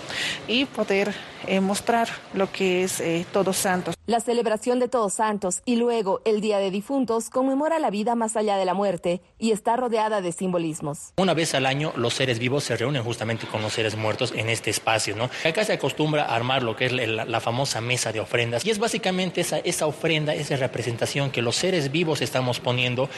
Y 0.47 0.65
poder 0.65 1.13
eh, 1.47 1.59
mostrar 1.59 2.09
lo 2.33 2.51
que 2.51 2.83
es 2.83 2.99
eh, 2.99 3.25
Todos 3.31 3.55
Santos. 3.57 3.95
La 4.05 4.19
celebración 4.19 4.79
de 4.79 4.87
Todos 4.87 5.13
Santos 5.13 5.61
y 5.65 5.77
luego 5.77 6.21
el 6.25 6.41
Día 6.41 6.59
de 6.59 6.71
Difuntos 6.71 7.29
conmemora 7.29 7.79
la 7.79 7.89
vida 7.89 8.15
más 8.15 8.35
allá 8.35 8.57
de 8.57 8.65
la 8.65 8.73
muerte 8.73 9.21
y 9.39 9.51
está 9.51 9.77
rodeada 9.77 10.21
de 10.21 10.31
simbolismos. 10.31 11.13
Una 11.17 11.33
vez 11.33 11.55
al 11.55 11.65
año 11.65 11.93
los 11.95 12.13
seres 12.13 12.37
vivos 12.39 12.63
se 12.65 12.75
reúnen 12.75 13.03
justamente 13.03 13.47
con 13.47 13.61
los 13.61 13.73
seres 13.73 13.95
muertos 13.95 14.33
en 14.35 14.49
este 14.49 14.69
espacio, 14.69 15.15
¿no? 15.15 15.29
Acá 15.47 15.63
se 15.63 15.73
acostumbra 15.73 16.25
a 16.25 16.35
armar 16.35 16.63
lo 16.63 16.75
que 16.75 16.85
es 16.85 16.91
la, 16.91 17.25
la 17.25 17.39
famosa 17.39 17.81
mesa 17.81 18.11
de 18.11 18.19
ofrendas 18.19 18.65
y 18.65 18.71
es 18.71 18.79
básicamente 18.79 19.41
esa, 19.41 19.59
esa 19.59 19.87
ofrenda, 19.87 20.33
esa 20.33 20.55
representación 20.57 21.31
que 21.31 21.41
los 21.41 21.55
seres 21.55 21.91
vivos 21.91 22.21
estamos 22.21 22.59
poniendo 22.59 23.09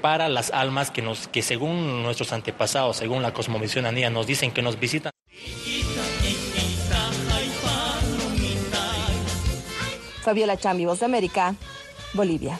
para 0.00 0.28
las 0.28 0.50
almas 0.50 0.90
que 0.90 1.02
nos 1.02 1.28
que 1.28 1.42
según 1.42 2.02
nuestros 2.02 2.32
antepasados, 2.32 2.96
según 2.96 3.22
la 3.22 3.32
cosmovisión 3.32 3.86
andina 3.86 4.10
nos 4.10 4.26
dicen 4.26 4.52
que 4.52 4.62
nos 4.62 4.78
visitan. 4.78 5.15
Fabiola 10.22 10.56
Chambi, 10.56 10.84
Voz 10.84 10.98
de 10.98 11.04
América, 11.04 11.54
Bolivia. 12.12 12.58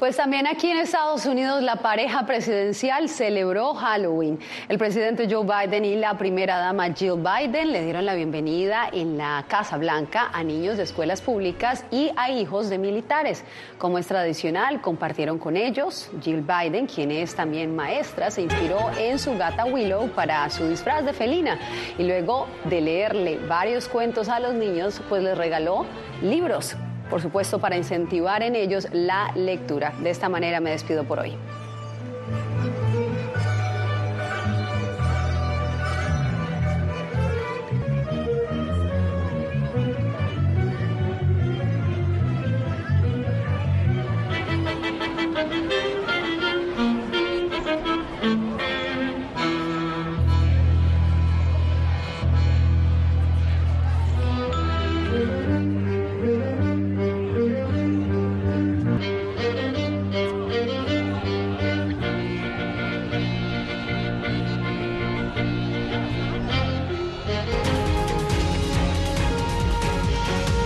Pues 0.00 0.16
también 0.16 0.46
aquí 0.46 0.70
en 0.70 0.78
Estados 0.78 1.26
Unidos 1.26 1.62
la 1.62 1.76
pareja 1.76 2.24
presidencial 2.24 3.10
celebró 3.10 3.74
Halloween. 3.74 4.38
El 4.70 4.78
presidente 4.78 5.28
Joe 5.30 5.44
Biden 5.44 5.84
y 5.84 5.94
la 5.96 6.16
primera 6.16 6.56
dama 6.56 6.94
Jill 6.94 7.16
Biden 7.16 7.70
le 7.70 7.84
dieron 7.84 8.06
la 8.06 8.14
bienvenida 8.14 8.88
en 8.90 9.18
la 9.18 9.44
Casa 9.46 9.76
Blanca 9.76 10.30
a 10.32 10.42
niños 10.42 10.78
de 10.78 10.84
escuelas 10.84 11.20
públicas 11.20 11.84
y 11.90 12.10
a 12.16 12.30
hijos 12.30 12.70
de 12.70 12.78
militares. 12.78 13.44
Como 13.76 13.98
es 13.98 14.06
tradicional, 14.06 14.80
compartieron 14.80 15.38
con 15.38 15.58
ellos. 15.58 16.10
Jill 16.22 16.40
Biden, 16.40 16.86
quien 16.86 17.10
es 17.10 17.34
también 17.34 17.76
maestra, 17.76 18.30
se 18.30 18.40
inspiró 18.40 18.78
en 18.98 19.18
su 19.18 19.36
gata 19.36 19.66
Willow 19.66 20.08
para 20.12 20.48
su 20.48 20.66
disfraz 20.66 21.04
de 21.04 21.12
felina 21.12 21.58
y 21.98 22.04
luego 22.04 22.46
de 22.64 22.80
leerle 22.80 23.38
varios 23.46 23.86
cuentos 23.86 24.30
a 24.30 24.40
los 24.40 24.54
niños, 24.54 25.02
pues 25.10 25.22
les 25.22 25.36
regaló 25.36 25.84
libros 26.22 26.74
por 27.10 27.20
supuesto, 27.20 27.58
para 27.58 27.76
incentivar 27.76 28.42
en 28.42 28.54
ellos 28.54 28.86
la 28.92 29.32
lectura. 29.34 29.92
De 30.00 30.10
esta 30.10 30.28
manera 30.28 30.60
me 30.60 30.70
despido 30.70 31.04
por 31.04 31.18
hoy. 31.18 31.36